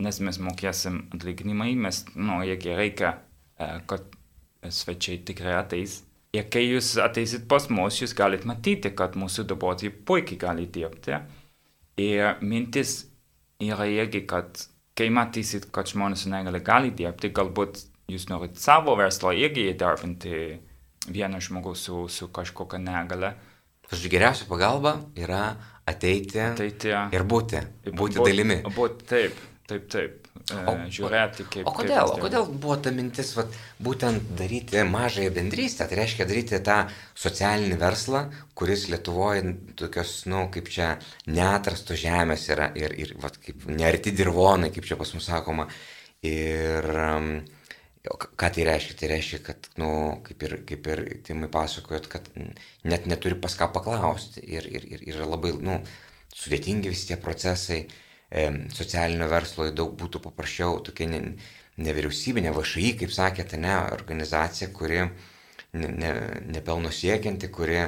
nes 0.06 0.20
mes 0.22 0.38
mokėsim 0.42 1.00
atlyginimai, 1.16 1.74
mes, 1.82 2.04
nu, 2.14 2.42
irgi 2.46 2.76
reikia, 2.78 3.16
e, 3.58 3.72
kad 3.90 4.06
svečiai 4.70 5.24
tikrai 5.26 5.58
ateis. 5.64 6.02
Ir 6.38 6.46
kai 6.54 6.64
jūs 6.64 6.94
ateisit 7.02 7.48
pas 7.50 7.66
mus, 7.74 7.98
jūs 8.04 8.14
galite 8.16 8.48
matyti, 8.48 8.94
kad 8.96 9.18
mūsų 9.20 9.48
darbuotojai 9.50 9.94
puikiai 10.08 10.40
gali 10.40 10.68
dirbti. 10.78 11.18
Ir 12.00 12.38
mintis 12.46 13.02
yra 13.62 13.90
irgi, 13.90 14.24
kad 14.30 14.62
kai 14.98 15.10
matysit, 15.12 15.72
kad 15.74 15.90
žmonės 15.90 16.26
su 16.26 16.32
negale 16.32 16.62
gali 16.64 16.94
dirbti, 16.96 17.34
galbūt 17.36 17.82
jūs 18.12 18.30
norit 18.30 18.62
savo 18.62 18.94
verslo 19.00 19.34
irgi 19.36 19.72
įdarbinti 19.74 20.38
vieną 21.12 21.42
žmogų 21.42 21.74
su, 21.76 22.06
su 22.08 22.30
kažkokia 22.32 22.80
negale 22.80 23.34
Žodžiu, 23.92 24.12
geriausia 24.14 24.48
pagalba 24.48 24.96
yra 25.20 25.52
ateiti, 25.88 26.40
ateiti 26.40 26.92
ir 26.92 27.28
būti, 27.28 27.60
būti 27.92 28.22
būt, 28.22 28.28
dalimi. 28.28 28.60
Būt, 28.72 29.06
taip, 29.10 29.40
taip, 29.68 29.88
taip. 29.92 30.18
E, 30.52 30.58
o, 30.68 30.74
žiūrėti, 30.92 31.46
kaip. 31.52 31.68
O 31.68 31.74
kodėl, 31.76 32.08
kaip 32.08 32.16
o 32.16 32.24
kodėl 32.24 32.48
buvo 32.50 32.78
ta 32.82 32.92
mintis, 32.96 33.34
vat, 33.38 33.54
būtent 33.84 34.32
daryti 34.40 34.82
mažąją 34.88 35.34
bendrystę, 35.36 35.88
tai 35.90 36.00
reiškia 36.02 36.28
daryti 36.30 36.60
tą 36.66 36.78
socialinį 37.20 37.78
verslą, 37.82 38.24
kuris 38.58 38.88
Lietuvoje 38.92 39.56
tokios, 39.80 40.16
na, 40.28 40.34
nu, 40.34 40.52
kaip 40.54 40.72
čia 40.72 40.94
neatrastos 41.32 42.00
žemės 42.02 42.48
yra 42.52 42.72
ir, 42.80 42.96
ir 43.00 43.16
vat, 43.22 43.38
kaip 43.44 43.68
nearti 43.70 44.16
dirvonai, 44.16 44.72
kaip 44.74 44.88
čia 44.88 45.00
pas 45.00 45.14
mus 45.16 45.28
sakoma. 45.30 45.68
Ir 46.28 46.88
um, 46.96 47.34
O 48.10 48.16
ką 48.18 48.48
tai 48.50 48.64
reiškia? 48.66 48.96
Tai 48.98 49.08
reiškia, 49.12 49.40
kad, 49.46 49.68
nu, 49.78 49.88
kaip 50.26 50.42
ir, 50.48 50.56
kaip 50.66 50.88
ir 50.90 51.02
timai 51.26 51.52
pasakojot, 51.54 52.08
kad 52.10 52.30
net 52.90 53.06
neturi 53.06 53.36
pas 53.38 53.54
ką 53.58 53.68
paklausti 53.76 54.42
ir, 54.42 54.66
ir, 54.66 54.88
ir 54.96 55.04
yra 55.12 55.28
labai, 55.30 55.52
nu, 55.62 55.76
sudėtingi 56.34 56.90
visi 56.90 57.12
tie 57.12 57.18
procesai, 57.22 57.84
e, 58.32 58.48
socialinio 58.74 59.28
verslo 59.30 59.68
daug 59.70 59.94
būtų 60.00 60.22
paprasčiau, 60.24 60.80
tokia 60.88 61.12
ne, 61.12 61.20
nevyriausybinė 61.78 62.56
VŠI, 62.56 62.96
kaip 63.04 63.14
sakėte, 63.14 63.62
ne, 63.62 63.76
organizacija, 63.94 64.72
kuri 64.74 65.04
nepelno 65.78 66.82
ne, 66.82 66.90
ne 66.90 66.96
siekianti, 66.96 67.52
kuri, 67.54 67.84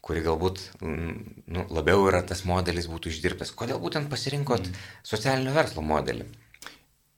kuri 0.00 0.24
galbūt 0.24 0.64
nu, 0.80 1.66
labiau 1.68 2.08
yra 2.08 2.22
tas 2.24 2.46
modelis 2.48 2.88
būtų 2.88 3.12
išdirbtas. 3.12 3.52
Kodėl 3.52 3.84
būtent 3.84 4.08
pasirinkot 4.08 4.64
mm. 4.64 4.82
socialinio 5.12 5.52
verslo 5.52 5.84
modelį? 5.84 6.24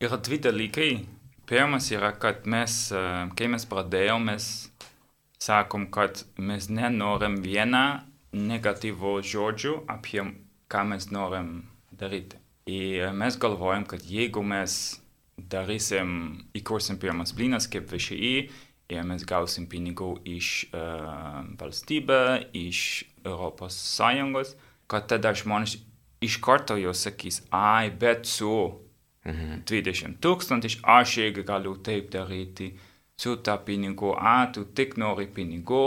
Yra 0.03 0.19
dvi 0.19 0.43
dalykai 0.43 0.91
Pirmas 1.51 1.89
yra, 1.91 2.13
kad 2.15 2.45
mes, 2.47 2.75
e, 2.95 3.01
kai 3.35 3.49
mes 3.51 3.65
pradėjom, 3.67 4.29
mes 4.29 4.45
sakom, 5.43 5.89
kad 5.91 6.21
mes 6.39 6.69
nenorim 6.71 7.41
vieną 7.43 8.05
negatyvų 8.31 9.17
žodžių 9.27 9.73
apie 9.91 10.23
ką 10.71 10.85
mes 10.93 11.09
norim 11.11 11.49
daryti. 11.91 12.39
Ir 12.71 13.11
mes 13.19 13.35
galvojam, 13.43 13.83
kad 13.91 14.05
jeigu 14.07 14.45
mes 14.47 15.01
darysim, 15.51 16.13
įkursim 16.55 17.01
pirmas 17.03 17.33
blynas 17.35 17.67
kaip 17.73 17.89
VŠI 17.91 18.35
ir 18.95 19.09
mes 19.09 19.25
gausim 19.27 19.67
pinigų 19.71 20.13
iš 20.31 20.69
uh, 20.71 21.41
valstybė, 21.59 22.21
iš 22.55 22.85
Europos 23.25 23.75
Sąjungos, 23.97 24.55
kad 24.87 25.11
tada 25.11 25.35
žmonės 25.35 25.81
iš 26.23 26.39
karto 26.45 26.79
jau 26.79 26.95
sakys, 26.95 27.41
ai, 27.51 27.91
bet 27.91 28.31
su 28.31 28.53
mhm. 29.29 29.65
20 29.69 30.21
tūkstančių 30.25 30.81
aš 30.99 31.19
irgi 31.27 31.45
galiu 31.49 31.77
taip 31.85 32.11
daryti, 32.15 32.73
su 33.21 33.37
tą 33.45 33.59
pinigų, 33.67 34.15
a, 34.17 34.47
tu 34.55 34.65
tik 34.65 34.97
nori 35.01 35.27
pinigų, 35.29 35.85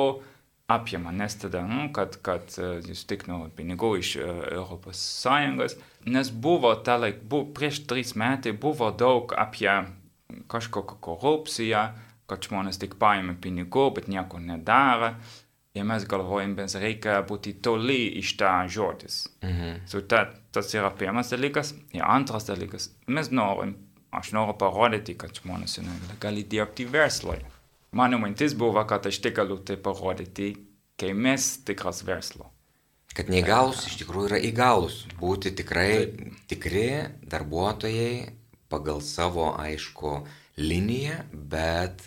apie 0.74 1.00
manęs 1.02 1.36
tada, 1.42 1.64
nu, 1.68 1.90
kad, 1.96 2.16
kad 2.26 2.54
uh, 2.62 2.78
jūs 2.86 3.04
tik 3.10 3.26
nori 3.28 3.52
pinigų 3.56 3.90
iš 4.00 4.14
uh, 4.20 4.30
Europos 4.54 5.02
Sąjungos, 5.24 5.76
nes 6.06 6.30
buvo 6.30 6.72
ta 6.86 6.98
laik, 7.02 7.24
bu, 7.30 7.44
prieš 7.56 7.84
tris 7.90 8.14
metai 8.20 8.54
buvo 8.54 8.92
daug 8.96 9.34
apie 9.38 9.72
kažkokią 10.50 11.00
korupciją, 11.04 11.84
kad 12.30 12.48
žmonės 12.48 12.80
tik 12.82 12.96
paėmė 13.02 13.36
pinigų, 13.44 13.90
bet 13.98 14.08
nieko 14.10 14.40
nedaro. 14.42 15.14
Ir 15.74 15.86
mes 15.90 16.04
galvojam, 16.06 16.52
kad 16.54 16.76
reikia 16.78 17.16
būti 17.26 17.56
toli 17.66 18.20
iš 18.20 18.36
tą 18.38 18.52
žodis. 18.70 19.24
Mhm. 19.42 19.80
So, 19.90 20.04
ta, 20.06 20.28
tas 20.54 20.70
yra 20.78 20.92
pirmas 20.94 21.32
dalykas. 21.34 21.74
Ir 21.98 22.04
antras 22.06 22.46
dalykas, 22.46 22.92
mes 23.10 23.32
norim, 23.34 23.74
aš 24.14 24.36
noriu 24.38 24.54
parodyti, 24.54 25.16
kad 25.18 25.34
žmonės 25.34 25.80
gali 26.22 26.44
dirbti 26.46 26.86
verslui. 26.86 27.40
Mano 27.98 28.20
mintis 28.22 28.54
buvo, 28.54 28.86
kad 28.86 29.10
aš 29.10 29.18
tik 29.26 29.34
galiu 29.40 29.58
tai 29.66 29.80
parodyti, 29.82 30.52
kai 30.98 31.10
mes 31.18 31.50
tikras 31.66 32.04
verslo. 32.06 32.52
Kad 33.18 33.34
neįgalus 33.34 33.88
iš 33.90 33.98
tikrųjų 34.04 34.30
yra 34.30 34.44
įgalus. 34.46 35.08
Būti 35.18 35.56
tikrai 35.58 36.06
tikri 36.50 36.86
darbuotojai 37.30 38.30
pagal 38.70 39.02
savo, 39.02 39.50
aišku, 39.58 40.16
liniją, 40.62 41.18
bet 41.34 42.06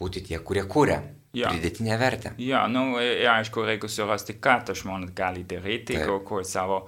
būti 0.00 0.24
tie, 0.24 0.40
kurie 0.40 0.64
kūrė 0.64 1.00
ja. 1.36 1.52
pridėtinę 1.52 1.98
vertę. 2.00 2.34
Ja, 2.42 2.66
nu, 2.70 2.98
ja, 3.00 3.38
aišku, 3.38 3.64
reikia 3.68 3.90
surasti, 3.92 4.38
ką 4.42 4.58
tas 4.68 4.82
žmonės 4.82 5.14
gali 5.16 5.44
daryti, 5.48 5.98
kur 6.26 6.44
savo 6.46 6.84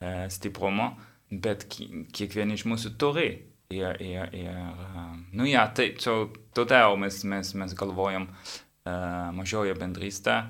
e, 0.00 0.26
stiprumo, 0.32 0.92
bet 1.30 1.66
kiekvienas 1.70 2.60
iš 2.60 2.66
mūsų 2.70 2.96
turi. 3.00 3.30
Ir, 3.70 4.00
ir, 4.02 4.32
ir 4.34 4.56
nu, 5.30 5.44
ja, 5.46 5.68
tai, 5.70 5.92
so, 6.02 6.24
todėl 6.58 6.96
mes, 6.98 7.20
mes, 7.22 7.52
mes 7.54 7.74
galvojam 7.78 8.24
uh, 8.26 9.28
mažoje 9.36 9.76
bendrystė. 9.78 10.40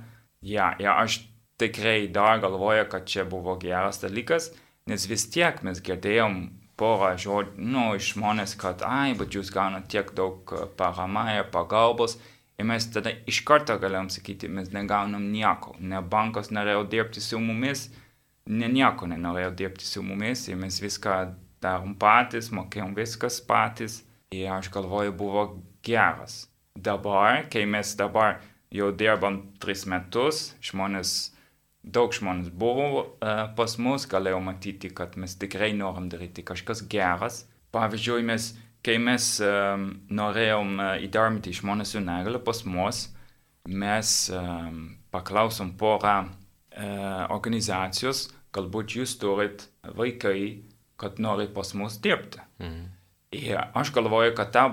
Ja, 0.40 0.70
ja, 0.80 0.94
aš 1.02 1.18
tikrai 1.60 2.08
dar 2.08 2.40
galvoju, 2.40 2.86
kad 2.88 3.04
čia 3.04 3.26
buvo 3.28 3.58
geras 3.60 4.00
dalykas, 4.00 4.48
nes 4.88 5.04
vis 5.10 5.26
tiek 5.28 5.60
mes 5.66 5.82
girdėjom 5.84 6.40
porą 6.80 7.12
žodžių 7.20 7.60
nu, 7.60 7.84
iš 7.98 8.14
žmonės, 8.14 8.56
kad, 8.60 8.80
ai, 8.88 9.12
bet 9.18 9.36
jūs 9.36 9.52
gaunate 9.52 9.92
tiek 9.92 10.14
daug 10.16 10.54
parama 10.80 11.26
ir 11.36 11.50
pagalbos. 11.52 12.16
Ir 12.60 12.66
mes 12.68 12.84
tada 12.92 13.14
iš 13.30 13.38
karto 13.48 13.78
galim 13.80 14.10
sakyti, 14.12 14.48
mes 14.52 14.68
negaunam 14.74 15.30
nieko. 15.32 15.72
Ne 15.80 16.02
bankas 16.04 16.50
norėjo 16.52 16.84
dirbti 16.92 17.22
su 17.24 17.40
mumis, 17.40 17.86
ne 18.52 18.68
nieko 18.68 19.08
nenorėjo 19.08 19.54
dirbti 19.62 19.88
su 19.88 20.02
mumis 20.04 20.44
ir 20.50 20.58
mes 20.60 20.76
viską 20.84 21.14
darom 21.64 21.94
patys, 21.96 22.50
mokėjom 22.52 22.92
viskas 22.98 23.40
patys. 23.48 24.02
Ir 24.36 24.50
aš 24.52 24.68
galvoju, 24.74 25.16
buvo 25.16 25.46
geras. 25.82 26.44
Dabar, 26.76 27.46
kai 27.50 27.64
mes 27.66 27.96
dabar 27.96 28.42
jau 28.70 28.92
dirbam 28.92 29.40
tris 29.62 29.86
metus, 29.88 30.50
žmonės 30.62 31.32
daug 31.80 32.12
žmonės 32.12 32.50
buvo 32.52 32.88
uh, 33.00 33.46
pas 33.56 33.76
mus, 33.80 34.04
galėjau 34.08 34.42
matyti, 34.44 34.92
kad 34.92 35.16
mes 35.16 35.32
tikrai 35.40 35.72
norim 35.76 36.10
daryti 36.12 36.44
kažkas 36.44 36.84
geras. 36.92 37.46
Pavyzdžiui, 37.72 38.20
mes, 38.26 38.52
kai 38.86 38.96
mes 39.02 39.26
um, 39.44 39.86
norėjom 40.16 40.76
uh, 40.78 40.92
įdarbinti 41.04 41.54
žmonės 41.60 41.94
su 41.94 42.02
negale 42.04 42.40
pas 42.42 42.62
mus, 42.64 43.06
mes 43.68 44.12
um, 44.34 44.82
paklausom 45.12 45.74
porą 45.80 46.16
uh, 46.26 47.24
organizacijos, 47.32 48.28
galbūt 48.54 48.96
jūs 48.98 49.16
turit 49.20 49.66
vaikai, 49.96 50.62
kad 51.00 51.20
nori 51.22 51.48
pas 51.52 51.74
mus 51.76 52.00
dirbti. 52.02 52.42
Mhm. 52.60 52.88
Ir 53.30 53.60
aš 53.78 53.92
galvoju, 53.94 54.32
kad 54.34 54.50
ta 54.50 54.64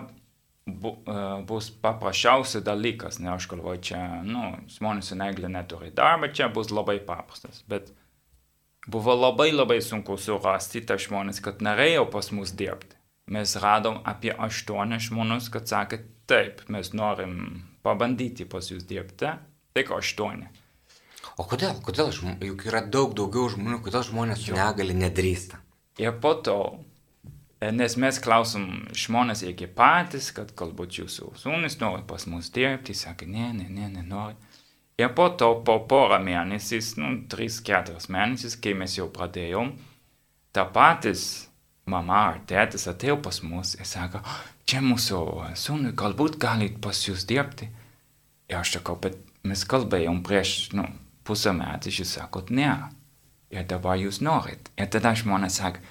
bu, 0.66 0.96
uh, 1.06 1.44
bus 1.46 1.70
paprasčiausias 1.70 2.64
dalykas, 2.66 3.20
ne 3.22 3.30
aš 3.36 3.46
galvoju, 3.52 3.84
čia, 3.92 4.02
nu, 4.26 4.50
žmonės 4.74 5.12
su 5.12 5.18
negalė 5.20 5.52
neturi 5.54 5.92
darbą, 5.96 6.32
čia 6.34 6.50
bus 6.54 6.74
labai 6.74 6.98
paprastas. 7.06 7.62
Bet 7.70 7.92
buvo 8.88 9.16
labai 9.16 9.52
labai 9.54 9.78
sunku 9.84 10.18
surasti 10.18 10.82
tą 10.88 10.98
žmonės, 11.00 11.44
kad 11.44 11.62
norėjo 11.64 12.08
pas 12.12 12.32
mus 12.34 12.56
dirbti. 12.58 12.97
Mes 13.34 13.56
radom 13.60 14.00
apie 14.08 14.32
aštuonis 14.32 15.10
žmonės, 15.10 15.50
kad 15.52 15.68
sakė, 15.68 16.00
taip, 16.30 16.64
mes 16.72 16.94
norim 16.96 17.64
pabandyti 17.84 18.48
pas 18.48 18.72
jūs 18.72 18.86
dirbti, 18.88 19.34
tik 19.76 19.92
aštuoni. 19.96 20.48
O 21.38 21.46
kodėl? 21.46 21.76
Kodėl? 21.86 22.14
Juk 22.42 22.68
yra 22.70 22.82
daug 22.82 23.14
daugiau 23.18 23.52
žmonių, 23.54 23.82
kodėl 23.86 24.06
žmonės 24.08 24.48
su 24.48 24.56
negali 24.58 24.96
nedrįsta. 24.98 25.60
Ir 26.02 26.16
po 26.22 26.34
to 26.46 26.58
E, 27.58 27.72
nes 27.74 27.96
mes 27.98 28.20
klausom 28.22 28.68
žmonės 28.94 29.42
irgi 29.48 29.66
patys, 29.74 30.30
kad 30.36 30.52
galbūt 30.58 31.00
jūsų 31.00 31.32
sūnus 31.42 31.80
nori 31.82 32.04
pas 32.06 32.28
mus 32.30 32.52
dirbti, 32.54 32.94
sakė, 32.94 33.26
ne, 33.34 33.48
ne, 33.58 33.66
ne, 33.74 33.88
nenori. 33.96 34.38
Ir 35.02 35.10
po 35.18 35.30
to, 35.38 35.50
po 35.66 35.80
porą 35.90 36.20
mėnesius, 36.22 36.92
nu, 37.02 37.16
3-4 37.30 37.98
mėnesius, 38.14 38.58
kai 38.62 38.76
mes 38.78 38.98
jau 38.98 39.10
pradėjom, 39.14 39.74
ta 40.54 40.68
patys 40.74 41.47
mama 41.90 42.22
ar 42.34 42.40
tėtis 42.50 42.88
atėjo 42.92 43.18
pas 43.24 43.42
mus 43.44 43.76
ir 43.80 43.88
sako, 43.88 44.22
čia 44.68 44.84
mūsų 44.86 45.20
sūnui 45.58 45.96
galbūt 45.98 46.40
galit 46.42 46.80
pas 46.84 47.04
jūs 47.08 47.26
dirbti. 47.30 47.70
Ir 48.48 48.62
aš 48.62 48.78
sakau, 48.78 48.96
bet 49.00 49.18
mes 49.48 49.64
kalbėjom 49.68 50.22
prieš, 50.24 50.72
nu, 50.78 50.88
pusę 51.28 51.52
metų, 51.56 51.92
jūs 51.92 52.16
sakot, 52.20 52.52
ne. 52.52 52.72
Ir 53.52 53.64
dabar 53.68 53.96
jūs 54.00 54.20
norit. 54.24 54.72
Ir 54.76 54.88
tada 54.92 55.14
žmonės 55.16 55.60
sako, 55.62 55.84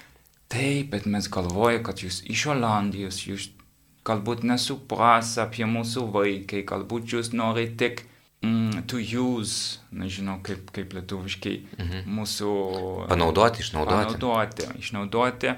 Taip, 0.49 0.93
bet 0.93 1.07
mes 1.11 1.27
galvojame, 1.27 1.83
kad 1.87 1.99
jūs 2.05 2.21
iš 2.31 2.45
Olandijos, 2.53 3.19
jūs 3.27 3.49
galbūt 4.07 4.45
nesupras 4.47 5.33
apie 5.43 5.67
mūsų 5.67 6.05
vaikai, 6.15 6.63
galbūt 6.69 7.17
jūs 7.17 7.33
norite 7.35 7.75
tik 7.81 8.05
mm, 8.47 8.87
to 8.91 9.01
use, 9.03 9.81
nežinau 9.91 10.39
kaip, 10.47 10.71
kaip 10.75 10.95
lietuviškai, 10.97 11.57
mhm. 11.81 12.07
mūsų... 12.19 12.53
Panaudoti, 13.11 13.65
išnaudoti. 13.67 14.17
Panaudoti, 14.17 14.71
išnaudoti 14.85 15.53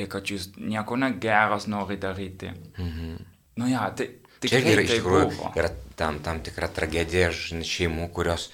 ir 0.00 0.08
kad 0.10 0.30
jūs 0.30 0.52
nieko 0.56 0.98
negeras 1.00 1.68
nori 1.70 1.98
daryti. 2.00 2.54
Mhm. 2.78 3.20
Nu 3.60 3.70
ja, 3.70 3.90
tai... 3.96 4.12
Čia 4.40 4.62
yra 4.64 4.80
iš 4.86 4.94
tikrųjų 4.96 5.50
yra 5.52 5.68
tam, 6.00 6.22
tam 6.24 6.38
tikra 6.40 6.70
tragedija 6.72 7.28
šeimų, 7.34 8.06
kurios 8.16 8.46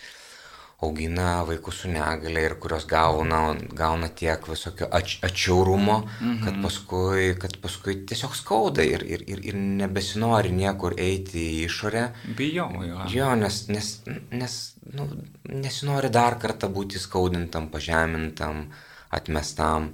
augina 0.78 1.42
vaikus 1.48 1.78
su 1.80 1.88
negale 1.88 2.42
ir 2.44 2.54
kurios 2.60 2.84
gauna, 2.86 3.56
gauna 3.72 4.08
tiek 4.08 4.48
visokio 4.48 4.88
atš, 4.92 5.18
atšiaurumo, 5.24 5.96
-hmm. 6.04 6.44
kad, 6.44 6.62
paskui, 6.62 7.34
kad 7.40 7.56
paskui 7.62 7.94
tiesiog 8.06 8.36
skauda 8.36 8.82
ir, 8.82 9.04
ir, 9.06 9.24
ir, 9.26 9.40
ir 9.46 9.54
nebesinori 9.54 10.52
niekur 10.52 10.94
eiti 10.98 11.38
į 11.38 11.64
išorę. 11.64 12.08
Bijau, 12.36 12.70
jo. 12.84 13.06
Jo, 13.14 13.34
nes, 13.34 13.68
nes, 13.68 14.00
nes 14.30 14.74
nu, 14.92 15.08
nesinori 15.48 16.10
dar 16.12 16.38
kartą 16.38 16.68
būti 16.68 17.00
skaudintam, 17.00 17.68
pažemintam, 17.72 18.66
atmestam. 19.10 19.90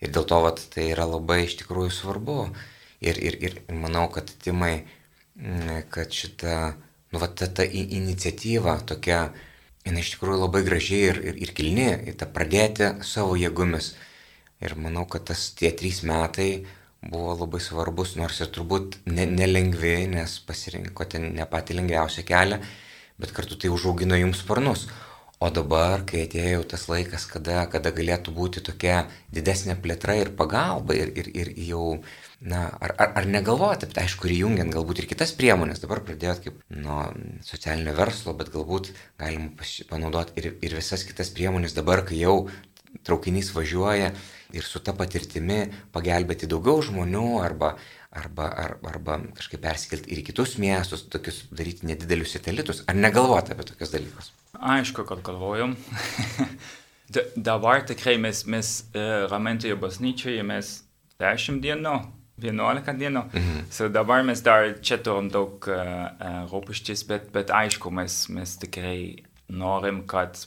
Ir 0.00 0.10
dėl 0.10 0.24
to 0.24 0.40
vat, 0.42 0.64
tai 0.74 0.88
yra 0.90 1.04
labai 1.06 1.44
iš 1.44 1.60
tikrųjų 1.60 1.90
svarbu. 1.90 2.38
Ir, 3.00 3.18
ir, 3.18 3.36
ir 3.44 3.62
manau, 3.68 4.08
kad 4.08 4.32
timai, 4.42 4.84
kad 5.90 6.10
šita, 6.10 6.74
nu, 7.12 7.18
vat, 7.18 7.36
ta, 7.38 7.46
ta 7.46 7.64
iniciatyva 7.64 8.80
tokia, 8.86 9.28
jinai 9.86 10.04
iš 10.04 10.14
tikrųjų 10.14 10.44
labai 10.44 10.62
gražiai 10.66 11.10
ir, 11.10 11.20
ir, 11.32 11.40
ir 11.46 11.52
kilni, 11.56 11.88
ir 12.10 12.16
tą 12.18 12.28
pradėti 12.30 12.92
savo 13.06 13.36
jėgomis. 13.38 13.92
Ir 14.62 14.76
manau, 14.78 15.04
kad 15.10 15.26
tas 15.30 15.48
tie 15.58 15.72
trys 15.74 16.02
metai 16.06 16.64
buvo 17.02 17.34
labai 17.34 17.58
svarbus, 17.60 18.14
nors 18.18 18.38
ir 18.44 18.52
turbūt 18.54 19.00
ne, 19.10 19.26
nelengvi, 19.26 19.96
nes 20.12 20.36
pasirinkote 20.46 21.18
ne 21.22 21.46
patį 21.50 21.80
lengviausią 21.80 22.22
kelią, 22.28 22.60
bet 23.18 23.34
kartu 23.34 23.58
tai 23.58 23.72
užaugino 23.74 24.18
jums 24.20 24.44
sparnus. 24.44 24.86
O 25.42 25.48
dabar, 25.50 26.04
kai 26.06 26.20
atėjo 26.22 26.60
tas 26.70 26.84
laikas, 26.86 27.24
kada, 27.26 27.64
kada 27.70 27.90
galėtų 27.94 28.30
būti 28.36 28.60
tokia 28.62 29.08
didesnė 29.34 29.74
plėtra 29.82 30.14
ir 30.20 30.28
pagalba 30.38 30.94
ir, 30.94 31.08
ir, 31.18 31.30
ir 31.34 31.48
jau 31.66 31.86
na, 32.38 32.60
ar, 32.78 32.92
ar, 32.94 33.08
ar 33.18 33.26
negalvojate, 33.26 33.88
bet 33.90 33.98
aišku, 34.04 34.28
ir 34.28 34.36
jungiant 34.44 34.70
galbūt 34.74 35.00
ir 35.02 35.08
kitas 35.10 35.32
priemonės, 35.38 35.80
dabar 35.82 36.02
pradėjot 36.06 36.44
kaip 36.44 36.60
nuo 36.84 37.00
socialinio 37.46 37.94
verslo, 37.98 38.36
bet 38.38 38.52
galbūt 38.54 38.92
galima 39.18 39.50
panaudoti 39.90 40.36
ir, 40.38 40.52
ir 40.62 40.76
visas 40.78 41.02
kitas 41.08 41.32
priemonės 41.34 41.74
dabar, 41.74 42.04
kai 42.06 42.20
jau 42.20 42.36
traukinys 43.02 43.50
važiuoja 43.56 44.12
ir 44.54 44.68
su 44.68 44.82
ta 44.84 44.94
patirtimi 44.94 45.64
pagelbėti 45.96 46.46
daugiau 46.50 46.84
žmonių 46.86 47.24
arba, 47.42 47.72
arba, 48.14 48.46
ar, 48.66 48.76
arba 48.92 49.18
kažkaip 49.40 49.64
persikelti 49.66 50.12
ir 50.12 50.22
į 50.22 50.28
kitus 50.30 50.54
miestus, 50.62 51.02
tokius 51.10 51.48
daryti 51.50 51.90
nedidelius 51.90 52.36
satelitus. 52.36 52.84
Ar 52.86 53.00
negalvojate 53.00 53.56
apie 53.56 53.72
tokius 53.72 53.96
dalykus? 53.96 54.30
Aišku, 54.62 55.04
kad 55.04 55.22
galvojom. 55.26 55.76
dabar 57.48 57.82
tikrai 57.86 58.16
mes, 58.18 58.44
mes 58.46 58.72
uh, 58.94 59.26
Ramentoje 59.30 59.74
bažnyčioje 59.76 60.42
mes 60.46 60.74
10 61.18 61.58
dienų 61.64 61.96
11 62.42 62.98
dienų. 62.98 63.24
Mhm. 63.32 63.66
So 63.70 63.88
dabar 63.92 64.22
mes 64.26 64.42
dar 64.42 64.72
čia 64.80 64.98
turim 65.02 65.28
daug 65.32 65.66
uh, 65.68 65.82
uh, 65.82 66.38
rūpesčius, 66.50 67.04
bet, 67.08 67.30
bet 67.34 67.52
aišku, 67.54 67.90
mes, 67.94 68.24
mes 68.32 68.56
tikrai 68.62 69.24
norim, 69.52 70.02
kad 70.08 70.38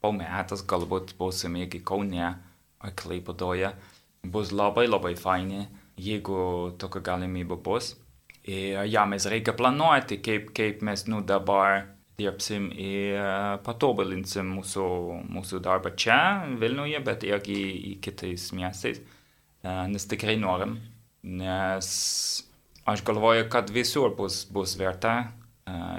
po 0.00 0.12
metas 0.16 0.64
galbūt 0.66 1.14
būsim 1.18 1.56
irgi 1.60 1.82
Kaune 1.84 2.26
ar 2.26 2.94
Klaipadoje. 2.96 3.72
Bus 4.26 4.52
labai 4.52 4.86
labai 4.88 5.14
faini, 5.16 5.64
jeigu 6.00 6.74
tokia 6.78 7.00
galimybė 7.12 7.56
bus. 7.64 7.94
Ir 8.50 8.84
ja, 8.88 9.06
mēs 9.08 9.28
reikia 9.28 9.54
planuoti, 9.56 10.20
kaip, 10.24 10.52
kaip 10.56 10.84
mēs 10.84 11.06
nu 11.08 11.20
dabar 11.24 11.86
dirbsim 12.20 12.68
ir 12.76 13.18
patobulinsim 13.66 14.52
mūsų, 14.58 14.86
mūsų 15.32 15.62
darbą 15.64 15.94
čia, 15.96 16.20
Vilniuje, 16.60 17.00
bet 17.06 17.26
irgi 17.28 17.58
į 17.94 17.96
kitais 18.04 18.50
miestais. 18.56 19.02
Nes 19.64 20.06
tikrai 20.08 20.38
norim, 20.40 20.78
nes 21.26 21.90
aš 22.88 23.04
galvoju, 23.04 23.48
kad 23.52 23.68
visur 23.72 24.14
bus, 24.16 24.44
bus 24.48 24.76
verta 24.80 25.18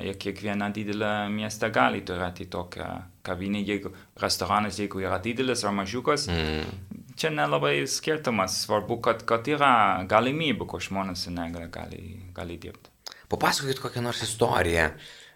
ir 0.03 0.17
kiekviena 0.21 0.69
didelė 0.73 1.29
mieste 1.31 1.69
gali 1.73 2.01
turėti 2.05 2.47
tokią 2.51 2.87
kavinę, 3.25 3.61
jeigu 3.67 3.91
restoranas, 4.21 4.79
jeigu 4.81 5.03
yra 5.03 5.19
didelis 5.21 5.63
ar 5.65 5.75
mažiukas. 5.77 6.27
Mm. 6.31 7.05
Čia 7.19 7.29
nelabai 7.33 7.75
skirtumas, 7.91 8.61
svarbu, 8.65 8.97
kad, 9.05 9.25
kad 9.29 9.47
yra 9.51 9.73
galimybė, 10.09 10.65
kur 10.69 10.81
žmonės 10.81 11.27
su 11.27 11.33
negale 11.35 11.69
gali, 11.71 12.01
gali 12.35 12.57
dirbti. 12.61 12.89
Papasakokit 13.31 13.79
kokią 13.83 14.03
nors 14.03 14.23
istoriją, 14.25 14.89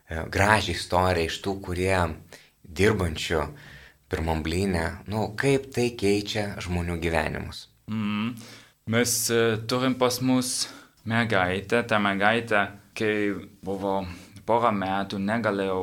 gražią 0.10 0.76
istoriją 0.76 1.30
iš 1.30 1.40
tų, 1.44 1.56
kurie 1.66 1.96
dirbančių 2.66 3.42
pirmam 4.10 4.44
blynę, 4.46 4.86
nu, 5.10 5.28
kaip 5.40 5.72
tai 5.74 5.90
keičia 5.98 6.54
žmonių 6.62 7.00
gyvenimus. 7.02 7.66
Mm. 7.90 8.36
Mes 8.94 9.14
uh, 9.34 9.56
turim 9.66 9.96
pas 9.98 10.20
mus 10.22 10.68
mergaitę, 11.10 11.82
tą 11.90 12.00
mergaitę, 12.02 12.68
kai 12.98 13.34
buvo 13.66 14.04
porą 14.46 14.72
metų 14.78 15.18
negalėjau 15.26 15.82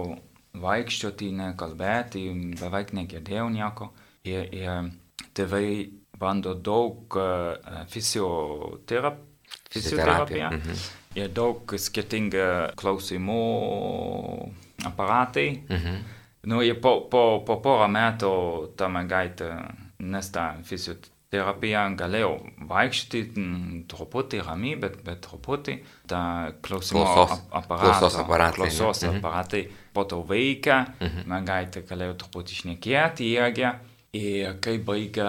vaikščioti, 0.63 1.33
nekalbėti, 1.35 2.23
beveik 2.61 2.93
negirdėjau 2.95 3.49
nieko. 3.51 3.91
Ir, 4.29 4.47
ir 4.55 4.93
tėvai 5.35 5.67
bando 6.15 6.55
daug 6.55 7.19
uh, 7.19 7.83
fisioterap 7.91 9.19
fizioterapija 9.73 10.51
mhm. 10.53 10.83
Ir 11.19 11.31
daug 11.35 11.77
skirtingų 11.79 12.49
klausimų 12.79 13.41
aparatai. 14.89 15.49
Mhm. 15.69 16.03
Nu, 16.51 16.59
po, 16.83 16.97
po, 17.07 17.23
po 17.47 17.61
porą 17.63 17.87
metų 17.87 18.33
ta 18.77 18.89
mergaitė 18.91 19.53
nesta 20.03 20.57
fizioterapija 20.67 21.13
terapija 21.33 21.87
galėjau 21.97 22.33
vaikščioti 22.69 23.23
truputį 23.89 24.43
ramiai, 24.45 24.77
bet, 24.81 24.99
bet 25.07 25.23
truputį 25.25 25.79
tą 26.11 26.21
klausimo 26.65 27.07
klausos, 27.07 27.47
aparatą, 27.49 27.95
klausos 27.95 28.19
aparatai, 28.21 28.59
klausos 28.59 29.01
ne? 29.07 29.15
aparatai 29.17 29.63
po 29.97 30.05
to 30.09 30.21
veikia, 30.29 30.83
mhm. 31.01 31.25
mergaitė 31.33 31.87
galėjo 31.89 32.19
truputį 32.25 32.61
šnekėti 32.63 33.33
irgi. 33.33 33.73
Ir 34.13 34.59
kai 34.61 34.75
baigė 34.85 35.25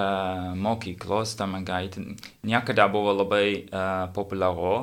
mokyklos, 0.59 1.37
ta 1.39 1.45
mergaitė 1.47 2.01
niekada 2.43 2.89
buvo 2.91 3.13
labai 3.15 3.45
uh, 3.61 4.09
populiaru, 4.11 4.73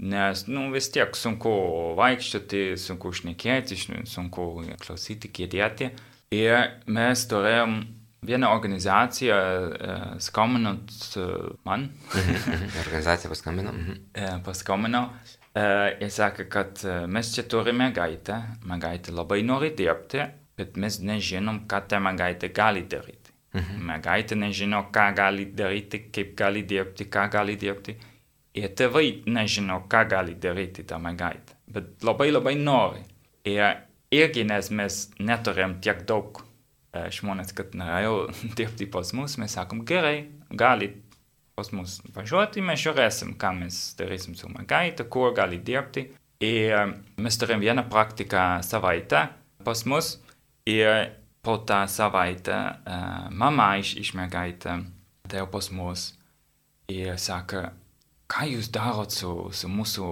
nes 0.00 0.46
nu, 0.48 0.68
vis 0.72 0.88
tiek 0.92 1.16
sunku 1.16 1.52
vaikščioti, 1.98 2.64
sunku 2.80 3.12
šnekėti, 3.12 3.78
sunku 4.08 4.50
klausyti, 4.80 5.32
kėdėti. 5.32 5.90
Ir 6.34 6.76
mes 6.88 7.24
turėjom 7.30 7.80
Viena 8.20 8.50
organizacija 8.52 9.36
uh, 9.36 10.18
skambinot 10.20 10.90
uh, 11.16 11.54
man. 11.64 11.88
organizacija 12.84 13.30
paskambino. 13.30 13.70
uh, 13.70 14.42
paskambino 14.44 15.00
uh, 15.06 15.86
ir 15.96 16.12
sakė, 16.12 16.44
kad 16.52 16.84
mes 17.08 17.32
čia 17.32 17.46
turime 17.48 17.86
mergaitę, 17.86 18.36
mergaitė 18.68 19.16
labai 19.16 19.40
nori 19.46 19.72
dirbti, 19.76 20.26
bet 20.60 20.76
mes 20.76 21.00
nežinom, 21.00 21.62
ką 21.70 21.80
ta 21.88 22.02
mergaitė 22.04 22.52
gali 22.52 22.84
daryti. 22.84 23.32
Mhm. 23.56 23.80
Mergaitė 23.88 24.36
nežino, 24.36 24.84
ką 24.92 25.06
gali 25.16 25.48
daryti, 25.56 26.04
kaip 26.12 26.36
gali 26.36 26.66
dirbti, 26.68 27.08
ką 27.08 27.24
gali 27.32 27.56
dirbti. 27.56 27.96
Ir 28.58 28.72
tėvai 28.74 29.22
nežino, 29.30 29.84
ką 29.90 30.04
gali 30.10 30.34
daryti 30.34 30.82
ta 30.88 30.98
mergaitė. 30.98 31.54
Bet 31.70 32.02
labai 32.02 32.30
labai 32.32 32.56
nori. 32.58 33.04
Ir 33.46 33.84
irgi 34.10 34.42
nes 34.48 34.70
mes 34.74 34.96
neturėjom 35.22 35.76
tiek 35.84 36.02
daug 36.08 36.42
žmonės, 36.90 37.54
kad 37.54 37.76
norėjau 37.78 38.16
dirbti 38.58 38.88
pas 38.90 39.12
mus, 39.14 39.38
mes 39.38 39.54
sakom, 39.54 39.84
gerai, 39.86 40.30
gali 40.50 40.92
pas 41.58 41.70
mus 41.76 41.98
važiuoti, 42.14 42.64
mes 42.64 42.80
žiūrėsim, 42.80 43.36
ką 43.38 43.52
mes 43.60 43.78
darysim 43.98 44.34
su 44.38 44.50
mergaitė, 44.50 45.06
kur 45.12 45.34
gali 45.36 45.60
dirbti. 45.62 46.08
Ir 46.40 46.94
mes 47.20 47.36
turim 47.36 47.60
vieną 47.60 47.84
praktiką 47.92 48.62
savaitę 48.64 49.26
pas 49.64 49.82
mus 49.84 50.14
ir 50.64 51.10
po 51.44 51.58
tą 51.68 51.82
savaitę 51.84 52.56
mama 53.36 53.74
iš, 53.80 53.92
iš 54.00 54.14
mergaitė 54.16 54.78
atėjo 55.28 55.50
pas 55.52 55.68
mus 55.76 56.06
ir 56.88 57.18
sako, 57.20 57.66
ką 58.30 58.46
jūs 58.54 58.70
darot 58.72 59.12
su, 59.14 59.32
su 59.52 59.70
mūsų 59.70 60.06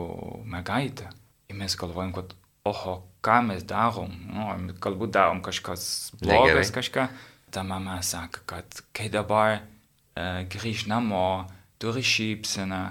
mergaitė? 0.51 1.09
Ir 1.49 1.57
mes 1.59 1.77
galvojam, 1.79 2.13
kad 2.17 2.35
oho, 2.69 2.99
ką 3.25 3.41
mes 3.47 3.65
darom, 3.69 4.13
nu, 4.33 4.49
galbūt 4.83 5.15
darom 5.17 5.43
kažkas 5.45 6.13
blogas 6.21 6.73
kažką. 6.75 7.09
Ta 7.55 7.65
mama 7.65 8.01
sako, 8.05 8.43
kad 8.49 8.83
kai 8.93 9.09
dabar 9.13 9.61
uh, 9.61 10.45
grįž 10.53 10.85
namo, 10.91 11.47
turi 11.81 12.03
šypseną, 12.05 12.83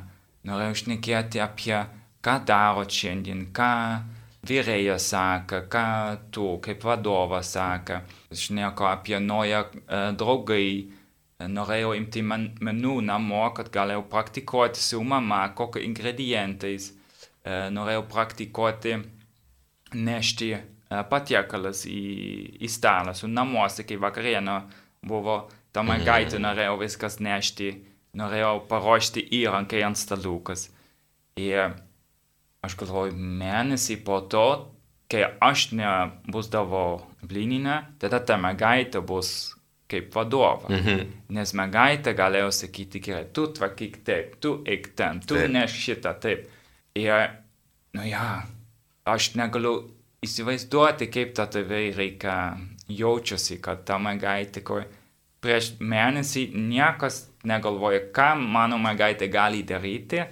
norėjau 0.47 0.79
šnekėti 0.81 1.43
apie, 1.43 1.77
ką 2.25 2.37
darot 2.47 2.89
šiandien, 2.89 3.45
ką 3.53 3.73
vyrėjas 4.47 5.11
sako, 5.11 5.61
ką 5.69 5.85
tu 6.33 6.55
kaip 6.63 6.87
vadovas 6.87 7.53
sako, 7.53 8.01
šneko 8.33 8.89
apie 8.89 9.19
naują 9.21 9.67
uh, 9.67 10.09
draugai, 10.17 10.87
norėjau 11.45 11.93
imti 11.97 12.23
man, 12.25 12.49
menų 12.63 13.01
namo, 13.05 13.43
kad 13.57 13.69
galėjau 13.73 14.07
praktikuoti 14.09 14.81
su 14.81 15.03
mama, 15.05 15.43
kokie 15.57 15.83
ingredientais, 15.85 16.91
uh, 16.93 17.67
norėjau 17.73 18.07
praktikuoti 18.11 18.97
nešti 19.95 20.51
e, 20.53 20.61
patiekalas 21.09 21.85
į, 21.87 22.01
į 22.59 22.69
stalą 22.71 23.13
su 23.15 23.29
namuose, 23.31 23.85
kai 23.87 23.99
vakarienė 24.01 24.57
buvo, 25.07 25.45
ta 25.71 25.83
mergaitė 25.85 26.37
mhm. 26.37 26.45
norėjo 26.47 26.79
viskas 26.81 27.19
nešti, 27.23 27.71
norėjau 28.17 28.65
paruošti 28.69 29.23
įrankai 29.41 29.83
ant 29.87 29.99
stalukas. 29.99 30.67
Ir 31.39 31.77
aš 32.65 32.75
galvoju, 32.79 33.13
mėnesį 33.15 33.99
po 34.03 34.19
to, 34.31 34.47
kai 35.11 35.23
aš 35.43 35.69
nebusdavau 35.77 37.03
blininę, 37.23 37.83
tada 38.01 38.19
ta 38.19 38.39
mergaitė 38.41 39.03
bus 39.05 39.53
kaip 39.91 40.13
vadovas. 40.15 40.69
Mhm. 40.71 41.11
Nes 41.37 41.53
mergaitė 41.57 42.13
galėjo 42.17 42.51
sakyti, 42.55 43.01
gerai, 43.03 43.25
tu 43.33 43.47
tvarkyk 43.55 44.01
taip, 44.07 44.37
tu 44.43 44.57
eik 44.67 44.91
ten, 44.99 45.21
tu 45.23 45.37
taip. 45.37 45.51
neš 45.53 45.75
šitą 45.85 46.13
taip. 46.23 46.47
Ir, 46.97 47.29
nu 47.95 48.07
ja, 48.07 48.41
aš 49.07 49.33
negaliu 49.39 49.75
įsivaizduoti, 50.25 51.09
kaip 51.13 51.35
ta 51.37 51.47
tėvai 51.51 51.91
reikia 51.95 52.37
jaučiasi, 52.91 53.59
kad 53.63 53.83
ta 53.87 53.99
mergaitė, 54.01 54.63
kur 54.65 54.87
prieš 55.43 55.75
mėnesį 55.79 56.49
niekas 56.55 57.27
negalvoja, 57.47 58.07
ką 58.15 58.33
mano 58.41 58.79
mergaitė 58.81 59.29
gali 59.31 59.63
daryti. 59.67 60.25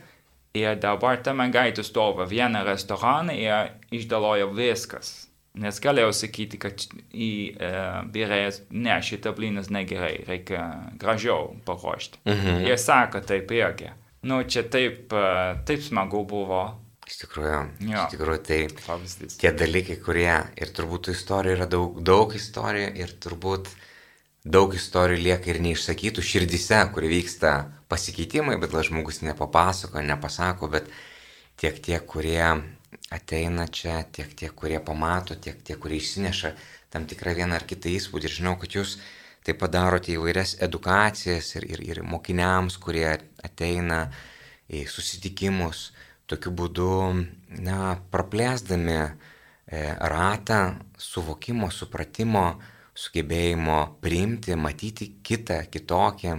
Ir 0.55 0.77
dabar 0.79 1.19
ta 1.19 1.33
mergaitė 1.35 1.83
stovi 1.83 2.23
vieną 2.31 2.63
restoraną 2.63 3.33
ir 3.35 3.73
išdaloja 3.91 4.47
viskas. 4.55 5.24
Nes 5.55 5.77
galėjau 5.79 6.11
sakyti, 6.15 6.57
kad 6.59 6.81
į 7.15 7.29
e, 7.55 7.69
birėjas, 8.11 8.61
ne, 8.75 8.95
šitą 9.05 9.31
blynas 9.37 9.69
negerai, 9.71 10.17
reikia 10.27 10.65
gražiau 10.99 11.53
paruošti. 11.67 12.19
Mhm. 12.27 12.65
Jie 12.67 12.75
sako 12.81 13.21
taip 13.23 13.51
irgi. 13.55 13.93
Nu, 14.25 14.41
čia 14.49 14.65
taip, 14.67 15.13
e, 15.13 15.29
taip 15.67 15.85
smagu 15.85 16.25
buvo, 16.27 16.63
Iš 17.05 17.19
tikrųjų, 17.21 17.57
jo. 17.85 17.99
iš 18.01 18.13
tikrųjų 18.15 18.39
tai 18.47 18.55
Pavyzdys. 18.81 19.35
tie 19.37 19.51
dalykai, 19.53 19.99
kurie 20.01 20.31
ir 20.57 20.71
turbūt 20.73 21.03
tų 21.05 21.13
istorijų 21.13 21.53
yra 21.59 21.67
daug, 21.69 21.99
daug 22.01 22.33
istorijų 22.33 22.87
ir 22.97 23.11
turbūt 23.21 23.69
daug 24.41 24.73
istorijų 24.73 25.21
lieka 25.21 25.51
ir 25.53 25.59
neišsakytų 25.61 26.23
širdise, 26.25 26.79
kur 26.95 27.05
vyksta 27.09 27.51
pasikeitimai, 27.93 28.57
bet 28.57 28.73
gal 28.73 28.81
žmogus 28.87 29.21
nepapasako, 29.21 30.01
nepasako, 30.01 30.71
bet 30.73 30.89
tiek 31.61 31.77
tie, 31.85 31.99
kurie 32.01 32.41
ateina 33.11 33.67
čia, 33.67 34.03
tiek 34.11 34.33
tie, 34.37 34.49
kurie 34.49 34.79
pamato, 34.79 35.35
tiek 35.35 35.61
tie, 35.63 35.77
kurie 35.79 35.99
išsineša 36.01 36.55
tam 36.93 37.05
tikrą 37.09 37.35
vieną 37.37 37.57
ar 37.59 37.65
kitą 37.67 37.91
įspūdį. 37.91 38.29
Ir 38.29 38.37
žinau, 38.39 38.55
kad 38.61 38.75
jūs 38.77 38.97
tai 39.45 39.53
padarote 39.53 40.13
įvairias 40.15 40.55
edukacijas 40.65 41.53
ir, 41.59 41.67
ir, 41.69 41.83
ir 41.85 42.01
mokiniams, 42.03 42.79
kurie 42.81 43.07
ateina 43.45 44.07
į 44.71 44.85
susitikimus 44.89 45.91
tokiu 46.25 46.53
būdu, 46.57 46.91
na, 47.61 47.97
praplėsdami 48.11 48.97
e, 48.97 49.09
ratą 50.09 50.61
suvokimo, 50.97 51.69
supratimo, 51.69 52.47
sugebėjimo 52.95 53.79
priimti, 54.01 54.55
matyti 54.57 55.11
kitą, 55.21 55.61
kitokį. 55.69 56.35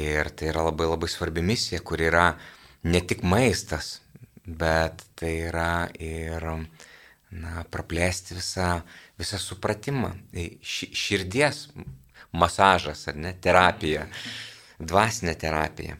Ir 0.00 0.30
tai 0.38 0.52
yra 0.52 0.68
labai 0.68 0.86
labai 0.86 1.10
svarbi 1.10 1.42
misija, 1.42 1.82
kur 1.82 2.00
yra 2.00 2.30
ne 2.86 3.00
tik 3.02 3.24
maistas, 3.26 3.98
bet 4.58 5.04
tai 5.18 5.34
yra 5.48 5.88
ir 6.00 6.46
na, 7.30 7.64
praplėsti 7.70 8.36
visą, 8.38 8.70
visą 9.20 9.38
supratimą. 9.40 10.12
Tai 10.32 10.46
ši, 10.62 10.90
širdies 10.96 11.66
masažas, 12.32 13.06
ar 13.10 13.18
ne, 13.18 13.34
terapija, 13.42 14.06
dvasinė 14.80 15.36
terapija. 15.38 15.98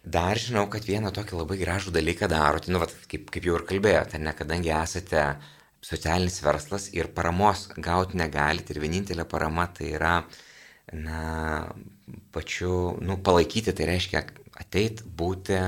Dar 0.00 0.38
žinau, 0.40 0.64
kad 0.72 0.86
vieną 0.88 1.12
tokį 1.12 1.36
labai 1.36 1.58
gražų 1.60 1.92
dalyką 1.92 2.28
darote, 2.32 2.72
nu, 2.72 2.80
vat, 2.80 2.94
kaip, 3.10 3.28
kaip 3.32 3.44
jau 3.44 3.58
ir 3.58 3.66
kalbėjote, 3.68 4.20
ne, 4.22 4.32
kadangi 4.36 4.72
esate 4.72 5.24
socialinis 5.84 6.40
verslas 6.44 6.88
ir 6.96 7.10
paramos 7.16 7.66
gauti 7.76 8.18
negalite 8.20 8.72
ir 8.72 8.80
vienintelė 8.80 9.26
parama 9.28 9.66
tai 9.76 9.92
yra, 9.96 10.14
na, 10.96 11.20
pačiu, 12.32 12.96
nu, 13.04 13.18
palaikyti, 13.24 13.76
tai 13.76 13.90
reiškia 13.92 14.24
ateit, 14.60 15.04
būti, 15.04 15.60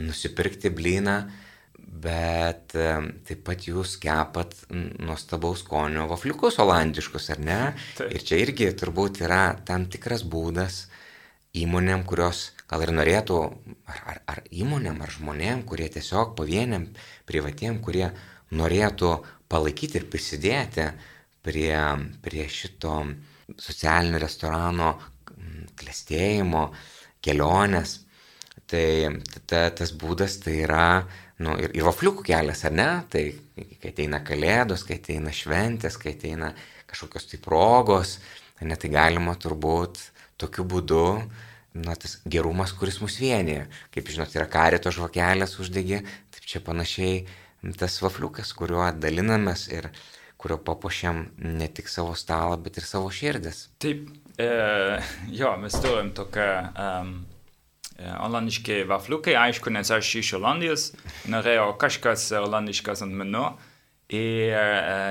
nusipirkti 0.00 0.70
blyną, 0.74 1.16
bet 1.76 2.74
taip 2.74 3.40
pat 3.46 3.64
jūs 3.68 3.96
kepat 4.02 4.54
nuostabaus 5.00 5.62
skonio 5.64 6.06
vafliukus 6.10 6.58
olandiškus, 6.62 7.30
ar 7.34 7.40
ne? 7.42 7.60
Taip. 7.96 8.12
Ir 8.12 8.26
čia 8.26 8.40
irgi 8.42 8.68
turbūt 8.76 9.22
yra 9.24 9.56
tam 9.66 9.86
tikras 9.90 10.24
būdas 10.26 10.84
įmonėm, 11.56 12.04
kurios 12.08 12.50
gal 12.68 12.82
ir 12.84 12.92
norėtų, 12.92 13.38
ar, 13.88 14.00
ar, 14.12 14.22
ar 14.34 14.42
įmonėm, 14.50 15.00
ar 15.02 15.12
žmonėm, 15.14 15.62
kurie 15.68 15.88
tiesiog 15.92 16.34
pavieniam, 16.38 16.88
privatiem, 17.28 17.80
kurie 17.84 18.10
norėtų 18.56 19.12
palaikyti 19.50 20.00
ir 20.00 20.08
prisidėti 20.10 20.88
prie, 21.46 21.76
prie 22.22 22.48
šito 22.50 22.98
socialinio 23.62 24.20
restorano 24.22 24.96
klėstėjimo, 25.78 26.66
kelionės. 27.22 28.00
Tai 28.66 28.86
ta, 29.46 29.68
tas 29.70 29.92
būdas 29.94 30.40
tai 30.42 30.56
yra 30.64 31.04
nu, 31.38 31.54
ir, 31.60 31.70
ir 31.76 31.86
vafliukų 31.86 32.24
kelias, 32.26 32.64
ar 32.66 32.74
ne? 32.74 32.88
Tai 33.12 33.22
kai 33.54 33.92
ateina 33.92 34.22
kalėdos, 34.26 34.82
kai 34.86 34.98
ateina 34.98 35.34
šventės, 35.34 35.98
kai 36.00 36.16
ateina 36.16 36.50
kažkokios 36.90 37.28
tai 37.30 37.40
progos, 37.42 38.16
ne, 38.62 38.74
tai 38.74 38.90
galima 38.92 39.36
turbūt 39.38 40.00
tokiu 40.40 40.66
būdu, 40.68 41.04
na, 41.76 41.94
tas 41.94 42.18
gerumas, 42.28 42.74
kuris 42.76 42.98
mus 43.02 43.18
vienyje. 43.20 43.66
Kaip 43.94 44.10
žinot, 44.12 44.34
yra 44.36 44.48
karito 44.50 44.92
žvakelės 44.92 45.58
uždegi, 45.62 46.02
taip 46.34 46.48
čia 46.48 46.62
panašiai 46.64 47.24
tas 47.78 47.96
vafliukas, 48.02 48.52
kuriuo 48.56 48.84
dalinamės 49.00 49.66
ir 49.72 49.90
kurio 50.40 50.58
papuošiam 50.62 51.24
ne 51.40 51.68
tik 51.72 51.88
savo 51.90 52.14
stalą, 52.18 52.58
bet 52.62 52.76
ir 52.78 52.86
savo 52.86 53.08
širdis. 53.10 53.66
Taip, 53.82 54.10
e, 54.38 54.50
jo, 55.32 55.54
mes 55.62 55.78
turim 55.82 56.12
tokią 56.16 56.50
um, 56.70 57.14
olandiški 57.98 58.82
vafliukai, 58.88 59.36
aišku, 59.40 59.72
nes 59.72 59.90
aš 59.90 60.10
iš 60.20 60.34
Olandijos 60.38 60.90
norėjau 61.32 61.70
kažkas 61.80 62.28
olandiškas 62.42 63.04
ant 63.06 63.16
menu. 63.16 63.48
Ir 64.14 64.52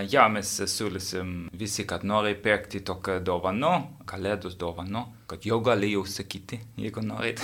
ja, 0.08 0.30
mes 0.32 0.54
siūlysim 0.72 1.50
visi, 1.60 1.84
kad 1.84 2.06
nori 2.08 2.32
pirkti 2.40 2.80
tokią 2.86 3.18
dovaną, 3.28 3.74
kalėdus 4.08 4.56
dovaną, 4.56 5.02
kad 5.28 5.44
jau 5.44 5.60
gali 5.66 5.92
jau 5.92 6.06
sakyti, 6.08 6.62
jeigu 6.80 7.04
norit. 7.04 7.44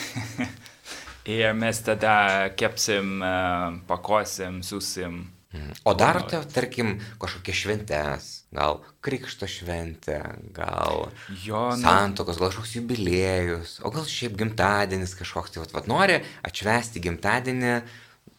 ir 1.35 1.51
mes 1.57 1.83
tada 1.83 2.15
kepsim, 2.55 3.19
pakuosim, 3.89 4.61
susim 4.63 5.25
O 5.83 5.93
darote, 5.97 6.39
tarkim, 6.53 6.93
kažkokias 7.19 7.57
šventes, 7.59 8.27
gal 8.55 8.79
krikšto 9.03 9.49
šventę, 9.51 10.21
gal 10.55 11.09
jo, 11.43 11.63
nu... 11.73 11.81
santokos, 11.81 12.39
gal 12.39 12.53
kažkoks 12.53 12.77
jubiliejus, 12.77 13.73
o 13.83 13.91
gal 13.91 14.07
šiaip 14.07 14.37
gimtadienis 14.39 15.15
kažkoks, 15.19 15.51
tai 15.51 15.63
vat, 15.65 15.75
vat 15.75 15.91
nori 15.91 16.21
atšvesti 16.47 17.03
gimtadienį, 17.03 17.75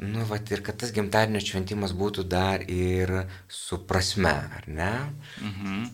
nu, 0.08 0.24
vat 0.30 0.54
ir 0.56 0.64
kad 0.64 0.80
tas 0.80 0.94
gimtadienio 0.96 1.44
šventimas 1.44 1.92
būtų 1.96 2.24
dar 2.32 2.64
ir 2.64 3.12
su 3.44 3.82
prasme, 3.84 4.32
ar 4.56 4.64
ne? 4.66 4.92
Mhm. 5.44 5.84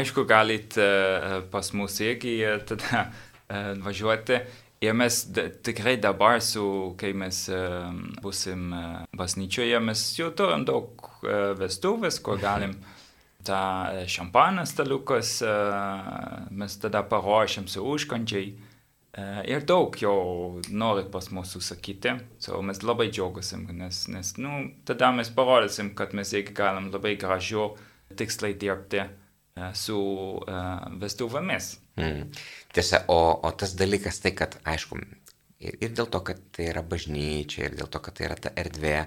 Aišku, 0.00 0.26
galit 0.26 0.74
uh, 0.82 1.44
pas 1.52 1.70
mus 1.78 2.02
irgi 2.02 2.40
uh, 2.42 2.58
tada 2.66 3.06
uh, 3.06 3.76
važiuoti 3.86 4.42
Ir 4.80 4.92
mes 4.92 5.22
tikrai 5.64 5.96
dabar, 5.96 6.40
su, 6.44 6.94
kai 7.00 7.14
mes 7.16 7.46
uh, 7.48 7.88
busim 8.22 8.72
uh, 8.76 9.06
bažnyčioje, 9.16 9.78
mes 9.80 10.02
jau 10.18 10.28
turim 10.36 10.66
daug 10.68 11.00
uh, 11.24 11.54
vestuvės, 11.56 12.20
kur 12.20 12.36
galim 12.42 12.74
tą 13.46 13.60
šampaną 14.12 14.66
staliukas, 14.68 15.38
uh, 15.46 16.44
mes 16.52 16.76
tada 16.82 17.00
paruošiam 17.08 17.70
su 17.72 17.84
užkandžiai. 17.88 18.52
Uh, 19.16 19.40
ir 19.48 19.64
daug 19.64 19.96
jau 19.96 20.60
norit 20.68 21.08
pas 21.08 21.30
mus 21.32 21.56
užsakyti, 21.56 22.18
so 22.36 22.60
mes 22.60 22.82
labai 22.84 23.08
džiaugiasim, 23.08 23.64
nes, 23.78 24.02
nes 24.12 24.34
nu, 24.36 24.58
tada 24.84 25.08
mes 25.16 25.32
parodysim, 25.32 25.94
kad 25.96 26.12
mes 26.12 26.36
irgi 26.36 26.52
galim 26.52 26.92
labai 26.92 27.16
gražiu 27.16 27.70
tikslai 28.12 28.52
dirbti 28.60 29.06
su 29.76 29.96
uh, 30.36 30.86
vestuvėmis. 31.00 31.70
Mm. 31.96 32.26
Tiesa, 32.76 33.04
o, 33.12 33.18
o 33.40 33.52
tas 33.56 33.72
dalykas 33.78 34.20
tai, 34.20 34.34
kad, 34.36 34.58
aišku, 34.68 34.98
ir, 35.64 35.78
ir 35.80 35.94
dėl 35.96 36.10
to, 36.12 36.20
kad 36.26 36.42
tai 36.52 36.68
yra 36.72 36.82
bažnyčia, 36.84 37.66
ir 37.70 37.78
dėl 37.78 37.88
to, 37.92 38.02
kad 38.04 38.18
tai 38.18 38.28
yra 38.28 38.36
ta 38.36 38.52
erdvė, 38.58 38.98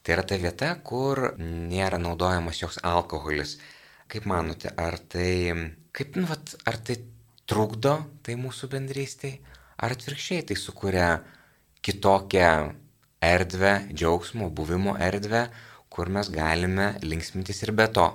tai 0.00 0.16
yra 0.16 0.24
ta 0.24 0.38
vieta, 0.40 0.72
kur 0.84 1.34
nėra 1.40 2.00
naudojamas 2.00 2.62
joks 2.62 2.80
alkoholis. 2.86 3.58
Kaip 4.10 4.26
manote, 4.26 4.72
ar 4.80 4.96
tai, 5.12 5.52
kaip, 5.94 6.16
nu, 6.18 6.26
vat, 6.30 6.56
ar 6.66 6.80
tai 6.82 6.96
trukdo 7.50 7.98
tai 8.26 8.38
mūsų 8.40 8.70
bendrystėj, 8.72 9.36
ar 9.80 9.94
atvirkščiai 9.94 10.48
tai 10.48 10.56
sukuria 10.58 11.10
kitokią 11.84 12.50
erdvę, 13.24 13.74
džiaugsmo, 13.92 14.48
buvimo 14.54 14.96
erdvę, 15.00 15.44
kur 15.92 16.10
mes 16.12 16.30
galime 16.32 16.94
linksmintis 17.04 17.62
ir 17.66 17.74
be 17.76 17.86
to. 17.92 18.08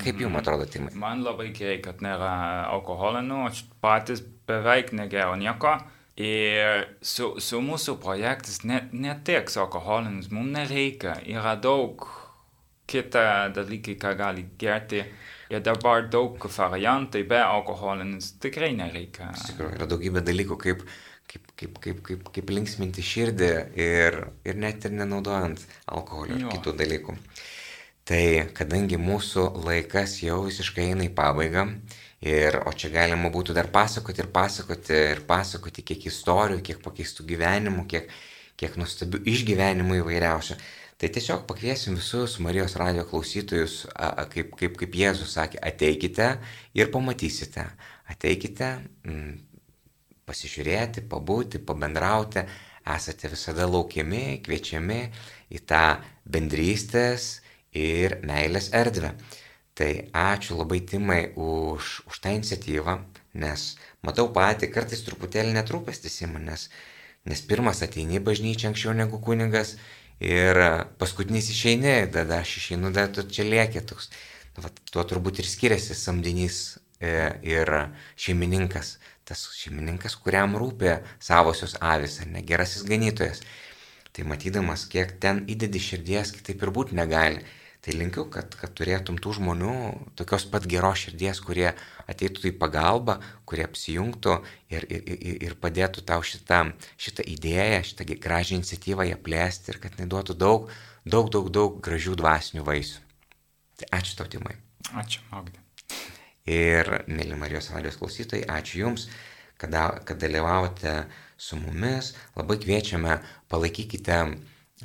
Kaip 0.00 0.20
jums 0.22 0.40
atrodo, 0.40 0.66
Timai? 0.70 0.92
Man 0.98 1.24
labai 1.26 1.50
gerai, 1.56 1.80
kad 1.84 2.00
nėra 2.04 2.32
alkoholio, 2.72 3.20
nu, 3.26 3.42
aš 3.48 3.64
patys 3.84 4.22
beveik 4.48 4.94
negeriau 4.96 5.36
nieko. 5.40 5.76
Ir 6.22 6.84
su, 7.00 7.30
su 7.40 7.60
mūsų 7.64 7.96
projektais 8.02 8.60
ne, 8.68 8.82
ne 8.92 9.14
tiek 9.24 9.48
su 9.50 9.62
alkoholinis, 9.62 10.28
mums 10.32 10.52
nereikia, 10.58 11.16
yra 11.24 11.54
daug 11.56 12.04
kita 12.92 13.48
dalykai, 13.56 13.96
ką 14.00 14.12
gali 14.18 14.44
gerti. 14.60 15.00
Ir 15.52 15.60
dabar 15.64 16.06
daug 16.12 16.36
variantai 16.56 17.24
be 17.28 17.40
alkoholinis 17.40 18.34
tikrai 18.40 18.72
nereikia. 18.76 19.32
Iš 19.36 19.50
tikrųjų, 19.50 19.78
yra 19.78 19.88
daugybė 19.88 20.22
dalykų, 20.24 20.58
kaip, 20.60 20.84
kaip, 21.28 21.50
kaip, 21.56 21.80
kaip, 21.84 22.04
kaip, 22.08 22.30
kaip 22.36 22.52
linksminti 22.56 23.04
širdį 23.04 23.50
ir, 23.80 24.18
ir 24.48 24.60
net 24.60 24.84
ir 24.88 24.96
nenaudojant 24.96 25.64
alkoholio 25.92 26.38
ir 26.40 26.48
kitų 26.54 26.76
dalykų. 26.80 27.16
Tai 28.08 28.22
kadangi 28.56 28.98
mūsų 28.98 29.44
laikas 29.62 30.16
jau 30.24 30.40
visiškai 30.48 30.88
eina 30.90 31.04
į 31.06 31.12
pabaigą, 31.14 31.68
ir, 32.22 32.56
o 32.66 32.72
čia 32.74 32.90
galima 32.90 33.30
būtų 33.30 33.54
dar 33.54 33.68
pasakoti 33.74 34.24
ir 34.24 34.30
pasakoti 34.34 34.96
ir 35.12 35.22
pasakoti, 35.26 35.84
kiek 35.86 36.06
istorijų, 36.10 36.62
kiek 36.66 36.80
pakeistų 36.82 37.26
gyvenimų, 37.28 37.84
kiek, 37.90 38.10
kiek 38.58 38.78
nuostabių 38.78 39.22
išgyvenimų 39.32 40.00
įvairiausių. 40.00 40.58
Tai 41.02 41.10
tiesiog 41.10 41.46
pakviesim 41.48 41.96
visus 41.98 42.36
Marijos 42.42 42.76
radio 42.78 43.02
klausytojus, 43.06 43.84
kaip, 44.34 44.52
kaip, 44.58 44.76
kaip 44.78 44.98
Jėzus 44.98 45.34
sakė, 45.34 45.58
ateikite 45.58 46.28
ir 46.78 46.90
pamatysite. 46.94 47.64
Ateikite 48.10 48.68
m, 48.78 49.14
mm, 49.14 49.32
pasižiūrėti, 50.26 51.02
pabūti, 51.10 51.58
pabendrauti, 51.66 52.44
esate 52.94 53.30
visada 53.30 53.66
laukiami, 53.66 54.40
kviečiami 54.46 55.00
į 55.54 55.62
tą 55.66 55.82
bendrystės 56.22 57.32
ir 57.72 58.18
meilės 58.26 58.70
erdvę. 58.76 59.14
Tai 59.74 59.88
ačiū 60.12 60.58
labai 60.58 60.82
Timai 60.84 61.32
už, 61.32 62.02
už 62.06 62.18
tą 62.20 62.34
iniciatyvą, 62.36 62.98
nes 63.40 63.62
matau 64.04 64.28
patį, 64.28 64.68
kartais 64.68 65.00
truputėlį 65.06 65.54
netrūpestis 65.56 66.20
įmonės, 66.26 66.66
nes 67.24 67.40
pirmas 67.48 67.80
ateini 67.84 68.20
bažnyčia 68.20 68.68
anksčiau 68.68 68.92
negu 68.92 69.20
kunigas 69.24 69.78
ir 70.20 70.60
paskutinis 71.00 71.48
išeini, 71.54 71.94
tada 72.12 72.42
aš 72.44 72.58
išeinu, 72.60 72.92
tada 72.92 73.08
tu 73.16 73.24
čia 73.24 73.48
lieki 73.48 73.80
toks. 73.88 74.10
Nu, 74.52 74.66
va, 74.66 74.68
tuo 74.92 75.06
turbūt 75.08 75.40
ir 75.40 75.48
skiriasi 75.48 75.96
samdinys 75.96 76.58
e, 77.00 77.32
ir 77.40 77.72
šeimininkas. 78.20 78.98
Tas 79.24 79.46
šeimininkas, 79.56 80.18
kuriam 80.20 80.58
rūpė 80.60 80.98
savosios 81.22 81.78
avis, 81.80 82.18
ar 82.20 82.28
ne 82.28 82.44
gerasis 82.44 82.84
ganytojas. 82.84 83.40
Tai 84.12 84.28
matydamas, 84.28 84.84
kiek 84.92 85.16
ten 85.22 85.46
įdedi 85.48 85.80
širdies, 85.80 86.34
kitaip 86.36 86.60
ir 86.60 86.76
būti 86.76 86.98
negali 86.98 87.40
Tai 87.82 87.96
linkiu, 87.98 88.28
kad, 88.30 88.52
kad 88.54 88.70
turėtum 88.78 89.16
tų 89.18 89.32
žmonių, 89.40 89.72
tokios 90.14 90.44
pat 90.46 90.68
geros 90.70 91.00
širdies, 91.02 91.40
kurie 91.42 91.72
ateitų 92.06 92.52
į 92.52 92.54
pagalbą, 92.60 93.16
kurie 93.42 93.64
apsijungtų 93.66 94.36
ir, 94.70 94.86
ir, 94.86 95.02
ir, 95.02 95.40
ir 95.48 95.56
padėtų 95.58 96.04
tau 96.06 96.22
šitą, 96.22 96.60
šitą 96.94 97.26
idėją, 97.26 97.80
šitą 97.88 98.06
gražią 98.22 98.60
iniciatyvą 98.60 99.08
ją 99.08 99.18
plėsti 99.26 99.74
ir 99.74 99.80
kad 99.82 99.98
neduotų 99.98 100.38
daug, 100.38 100.70
daug, 101.02 101.32
daug, 101.34 101.50
daug 101.50 101.82
gražių 101.82 102.14
dvasinių 102.22 102.62
vaisių. 102.70 103.02
Tai 103.82 103.90
ačiū 103.98 104.14
tau, 104.20 104.30
Timai. 104.30 104.54
Ačiū, 105.02 105.26
Magdė. 105.32 105.58
Ir, 106.46 106.88
mėly 107.10 107.34
Marijos 107.38 107.72
Valijos 107.74 107.98
klausytojai, 107.98 108.46
ačiū 108.46 108.84
Jums, 108.84 109.08
kad, 109.58 109.74
kad 110.06 110.22
dalyvavote 110.22 110.94
su 111.34 111.58
mumis. 111.58 112.14
Labai 112.38 112.60
kviečiame, 112.62 113.18
palaikykite 113.50 114.22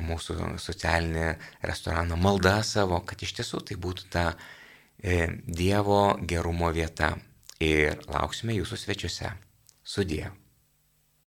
mūsų 0.05 0.57
socialinį 0.61 1.27
restoraną 1.67 2.17
malda 2.19 2.59
savo, 2.63 2.99
kad 3.05 3.21
iš 3.23 3.37
tiesų 3.39 3.63
tai 3.67 3.77
būtų 3.81 4.09
ta 4.13 4.25
e, 4.33 5.27
Dievo 5.45 6.17
gerumo 6.21 6.71
vieta. 6.73 7.15
Ir 7.63 7.97
lauksime 8.05 8.53
jūsų 8.53 8.77
svečiuose. 8.77 9.31
Sudie. 9.81 10.27